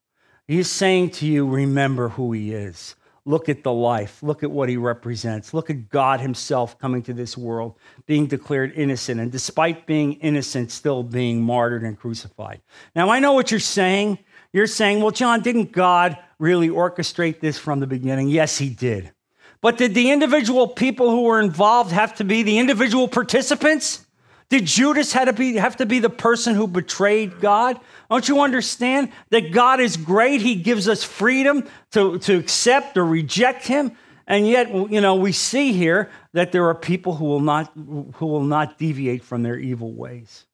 He's 0.47 0.69
saying 0.69 1.11
to 1.11 1.25
you, 1.25 1.47
remember 1.47 2.09
who 2.09 2.33
he 2.33 2.53
is. 2.53 2.95
Look 3.23 3.47
at 3.47 3.63
the 3.63 3.71
life. 3.71 4.21
Look 4.21 4.43
at 4.43 4.51
what 4.51 4.67
he 4.67 4.75
represents. 4.75 5.53
Look 5.53 5.69
at 5.69 5.89
God 5.89 6.19
himself 6.19 6.77
coming 6.77 7.01
to 7.03 7.13
this 7.13 7.37
world, 7.37 7.75
being 8.05 8.27
declared 8.27 8.73
innocent, 8.75 9.21
and 9.21 9.31
despite 9.31 9.85
being 9.85 10.13
innocent, 10.13 10.71
still 10.71 11.03
being 11.03 11.41
martyred 11.41 11.83
and 11.83 11.97
crucified. 11.97 12.61
Now, 12.95 13.09
I 13.09 13.19
know 13.19 13.31
what 13.31 13.49
you're 13.49 13.61
saying. 13.61 14.19
You're 14.51 14.67
saying, 14.67 15.01
well, 15.01 15.11
John, 15.11 15.41
didn't 15.41 15.71
God 15.71 16.17
really 16.37 16.69
orchestrate 16.69 17.39
this 17.39 17.57
from 17.57 17.79
the 17.79 17.87
beginning? 17.87 18.27
Yes, 18.27 18.57
he 18.57 18.69
did. 18.69 19.11
But 19.61 19.77
did 19.77 19.93
the 19.93 20.11
individual 20.11 20.67
people 20.67 21.09
who 21.09 21.23
were 21.23 21.39
involved 21.39 21.91
have 21.91 22.15
to 22.15 22.23
be 22.23 22.43
the 22.43 22.59
individual 22.59 23.07
participants? 23.07 24.05
Did 24.49 24.65
Judas 24.65 25.11
have 25.13 25.25
to 25.25 25.33
be, 25.33 25.55
have 25.55 25.77
to 25.77 25.85
be 25.85 25.99
the 25.99 26.09
person 26.09 26.55
who 26.55 26.67
betrayed 26.67 27.41
God? 27.41 27.79
Don't 28.09 28.27
you 28.29 28.41
understand 28.41 29.11
that 29.29 29.51
God 29.51 29.79
is 29.81 29.97
great? 29.97 30.41
He 30.41 30.55
gives 30.55 30.87
us 30.87 31.03
freedom 31.03 31.67
to, 31.91 32.17
to 32.19 32.37
accept 32.37 32.97
or 32.97 33.05
reject 33.05 33.67
Him. 33.67 33.91
And 34.25 34.47
yet, 34.47 34.69
you 34.69 35.01
know, 35.01 35.15
we 35.15 35.31
see 35.31 35.73
here 35.73 36.09
that 36.33 36.51
there 36.51 36.65
are 36.67 36.75
people 36.75 37.15
who 37.15 37.25
will 37.25 37.41
not, 37.41 37.71
who 37.75 38.25
will 38.25 38.43
not 38.43 38.77
deviate 38.77 39.23
from 39.23 39.43
their 39.43 39.57
evil 39.57 39.93
ways, 39.93 40.45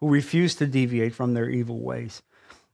who 0.00 0.08
refuse 0.08 0.54
to 0.56 0.66
deviate 0.66 1.14
from 1.14 1.34
their 1.34 1.48
evil 1.48 1.80
ways. 1.80 2.22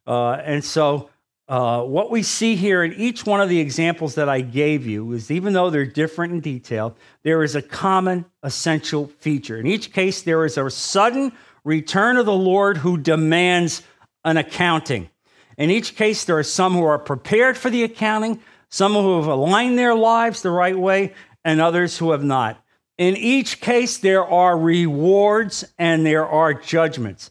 Uh, 0.06 0.32
and 0.32 0.64
so 0.64 1.10
uh, 1.48 1.82
what 1.82 2.10
we 2.10 2.22
see 2.22 2.56
here 2.56 2.84
in 2.84 2.92
each 2.94 3.24
one 3.24 3.40
of 3.40 3.48
the 3.48 3.58
examples 3.58 4.14
that 4.16 4.28
I 4.28 4.42
gave 4.42 4.86
you 4.86 5.12
is 5.12 5.30
even 5.30 5.54
though 5.54 5.70
they're 5.70 5.86
different 5.86 6.34
in 6.34 6.40
detail, 6.40 6.94
there 7.22 7.42
is 7.42 7.56
a 7.56 7.62
common 7.62 8.26
essential 8.42 9.06
feature. 9.06 9.58
In 9.58 9.66
each 9.66 9.92
case, 9.92 10.20
there 10.20 10.44
is 10.44 10.58
a 10.58 10.68
sudden 10.68 11.32
return 11.64 12.18
of 12.18 12.26
the 12.26 12.34
Lord 12.34 12.76
who 12.76 12.98
demands 12.98 13.82
an 14.24 14.36
accounting. 14.36 15.08
In 15.56 15.70
each 15.70 15.96
case, 15.96 16.24
there 16.24 16.38
are 16.38 16.42
some 16.42 16.74
who 16.74 16.84
are 16.84 16.98
prepared 16.98 17.56
for 17.56 17.70
the 17.70 17.82
accounting, 17.82 18.40
some 18.68 18.92
who 18.92 19.16
have 19.16 19.26
aligned 19.26 19.78
their 19.78 19.94
lives 19.94 20.42
the 20.42 20.50
right 20.50 20.78
way, 20.78 21.14
and 21.44 21.60
others 21.60 21.96
who 21.96 22.10
have 22.10 22.22
not. 22.22 22.62
In 22.98 23.16
each 23.16 23.62
case, 23.62 23.96
there 23.96 24.24
are 24.24 24.58
rewards 24.58 25.64
and 25.78 26.04
there 26.04 26.26
are 26.26 26.52
judgments. 26.52 27.30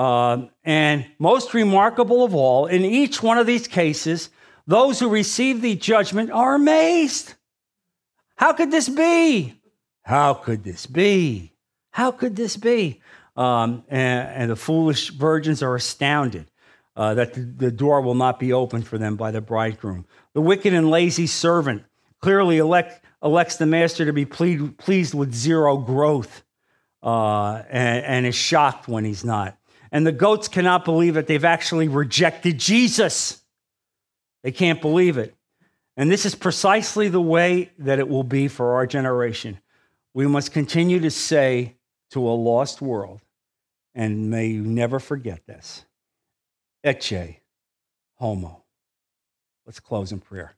Uh, 0.00 0.46
and 0.64 1.04
most 1.18 1.52
remarkable 1.52 2.24
of 2.24 2.34
all, 2.34 2.64
in 2.64 2.86
each 2.86 3.22
one 3.22 3.36
of 3.36 3.46
these 3.46 3.68
cases, 3.68 4.30
those 4.66 4.98
who 4.98 5.10
receive 5.10 5.60
the 5.60 5.74
judgment 5.74 6.30
are 6.30 6.54
amazed. 6.54 7.34
How 8.34 8.54
could 8.54 8.70
this 8.70 8.88
be? 8.88 9.60
How 10.00 10.32
could 10.32 10.64
this 10.64 10.86
be? 10.86 11.52
How 11.90 12.12
could 12.12 12.34
this 12.34 12.56
be? 12.56 13.02
Um, 13.36 13.84
and, 13.90 14.28
and, 14.30 14.50
the 14.50 14.56
foolish 14.56 15.10
virgins 15.10 15.62
are 15.62 15.74
astounded 15.74 16.50
uh, 16.96 17.12
that 17.12 17.34
the, 17.34 17.40
the, 17.42 17.70
door 17.70 18.00
will 18.00 18.14
not 18.14 18.40
be 18.40 18.54
opened 18.54 18.86
for 18.86 18.96
them 18.96 19.16
by 19.16 19.30
the 19.30 19.42
bridegroom. 19.42 20.06
The 20.32 20.40
wicked 20.40 20.72
and 20.72 20.88
lazy 20.88 21.26
servant 21.26 21.84
clearly 22.22 22.56
elect, 22.56 23.04
elects 23.22 23.56
the 23.56 23.66
master 23.66 24.06
to 24.06 24.14
be 24.14 24.24
pleased 24.24 25.12
with 25.12 25.34
zero 25.34 25.76
growth 25.76 26.42
uh, 27.02 27.62
and, 27.68 28.04
and 28.04 28.26
is 28.26 28.34
shocked 28.34 28.88
when 28.88 29.04
he's 29.04 29.26
not. 29.26 29.59
And 29.92 30.06
the 30.06 30.12
goats 30.12 30.48
cannot 30.48 30.84
believe 30.84 31.14
that 31.14 31.26
they've 31.26 31.44
actually 31.44 31.88
rejected 31.88 32.58
Jesus. 32.58 33.42
They 34.42 34.52
can't 34.52 34.80
believe 34.80 35.18
it. 35.18 35.34
And 35.96 36.10
this 36.10 36.24
is 36.24 36.34
precisely 36.34 37.08
the 37.08 37.20
way 37.20 37.72
that 37.78 37.98
it 37.98 38.08
will 38.08 38.22
be 38.22 38.48
for 38.48 38.74
our 38.74 38.86
generation. 38.86 39.60
We 40.14 40.26
must 40.26 40.52
continue 40.52 41.00
to 41.00 41.10
say 41.10 41.76
to 42.10 42.26
a 42.26 42.30
lost 42.30 42.80
world, 42.80 43.20
and 43.94 44.30
may 44.30 44.46
you 44.46 44.62
never 44.62 44.98
forget 44.98 45.46
this 45.46 45.84
Ecce 46.84 47.38
homo. 48.14 48.64
Let's 49.66 49.80
close 49.80 50.12
in 50.12 50.20
prayer. 50.20 50.54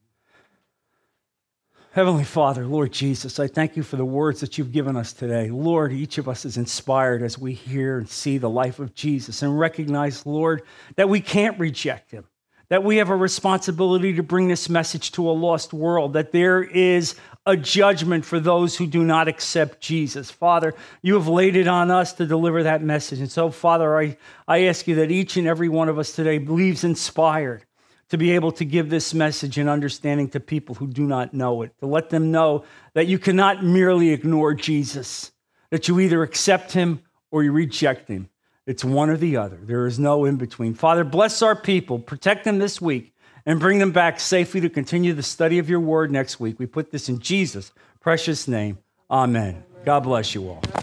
Heavenly 1.95 2.25
Father, 2.25 2.65
Lord 2.65 2.91
Jesus, 2.91 3.39
I 3.39 3.49
thank 3.49 3.77
you 3.77 3.83
for 3.83 3.97
the 3.97 4.05
words 4.07 4.41
that 4.41 4.57
you've 4.57 4.73
given 4.73 4.97
us 4.97 5.13
today. 5.13 5.51
Lord, 5.51 5.93
each 5.93 6.17
of 6.17 6.27
us 6.27 6.47
is 6.47 6.57
inspired 6.57 7.23
as 7.23 7.39
we 7.39 7.53
hear 7.53 7.99
and 7.99 8.09
see 8.09 8.39
the 8.39 8.49
life 8.49 8.79
of 8.79 8.95
Jesus 8.95 9.43
and 9.43 9.59
recognize, 9.59 10.25
Lord, 10.25 10.63
that 10.97 11.11
we 11.11 11.21
can't 11.21 11.59
reject 11.59 12.11
him, 12.11 12.25
that 12.71 12.83
we 12.83 12.97
have 12.97 13.11
a 13.11 13.15
responsibility 13.15 14.15
to 14.15 14.23
bring 14.23 14.49
this 14.49 14.71
message 14.71 15.13
to 15.13 15.29
a 15.29 15.33
lost 15.33 15.75
world, 15.75 16.15
that 16.15 16.33
there 16.33 16.63
is 16.63 17.15
a 17.45 17.59
judgment 17.59 18.25
for 18.25 18.41
those 18.41 18.75
who 18.75 18.87
do 18.87 19.05
not 19.05 19.29
accept 19.29 19.83
Jesus. 19.83 20.31
Father, 20.31 20.73
you 21.03 21.13
have 21.13 21.29
laid 21.29 21.57
it 21.57 21.69
on 21.69 21.91
us 21.91 22.15
to 22.15 22.25
deliver 22.25 22.63
that 22.63 22.83
message. 22.83 23.21
And 23.21 23.31
so, 23.31 23.51
Father, 23.51 23.99
I, 23.99 24.17
I 24.49 24.63
ask 24.63 24.89
you 24.89 24.95
that 24.95 25.11
each 25.11 25.37
and 25.37 25.47
every 25.47 25.69
one 25.69 25.91
of 25.91 25.99
us 25.99 26.13
today 26.13 26.39
believes 26.39 26.85
inspired 26.85 27.67
to 28.13 28.19
be 28.19 28.33
able 28.33 28.53
to 28.53 28.67
give 28.67 28.91
this 28.91 29.15
message 29.15 29.57
and 29.57 29.71
understanding 29.71 30.29
to 30.29 30.39
people 30.39 30.75
who 30.75 30.87
do 30.87 31.07
not 31.07 31.33
know 31.33 31.63
it, 31.63 31.73
to 31.79 31.87
let 31.87 32.11
them 32.11 32.31
know 32.31 32.63
that 32.93 33.07
you 33.07 33.19
cannot 33.19 33.65
merely 33.65 34.11
ignore 34.11 34.53
Jesus, 34.53 35.33
that 35.71 35.89
you 35.89 35.99
either 35.99 36.23
accept 36.23 36.73
him 36.73 37.01
or 37.31 37.43
you 37.43 37.51
reject 37.51 38.09
him. 38.09 38.29
It's 38.67 38.85
one 38.85 39.09
or 39.09 39.17
the 39.17 39.39
other. 39.39 39.59
There 39.63 39.87
is 39.87 39.99
no 39.99 40.27
in 40.27 40.37
between. 40.37 40.75
Father, 40.75 41.05
bless 41.05 41.41
our 41.41 41.57
people, 41.57 41.99
protect 41.99 42.45
them 42.45 42.59
this 42.59 42.83
week, 42.83 43.15
and 43.47 43.59
bring 43.59 43.79
them 43.79 43.93
back 43.93 44.21
safely 44.21 44.61
to 44.61 44.69
continue 44.69 45.15
the 45.15 45.23
study 45.23 45.59
of 45.59 45.71
your 45.71 45.81
word 45.81 46.13
next 46.13 46.39
week. 46.39 46.59
We 46.59 46.67
put 46.67 46.91
this 46.91 47.09
in 47.09 47.19
Jesus' 47.19 47.73
precious 47.99 48.47
name. 48.47 48.77
Amen. 49.11 49.65
God 49.87 50.01
bless 50.01 50.35
you 50.35 50.51
all. 50.51 50.82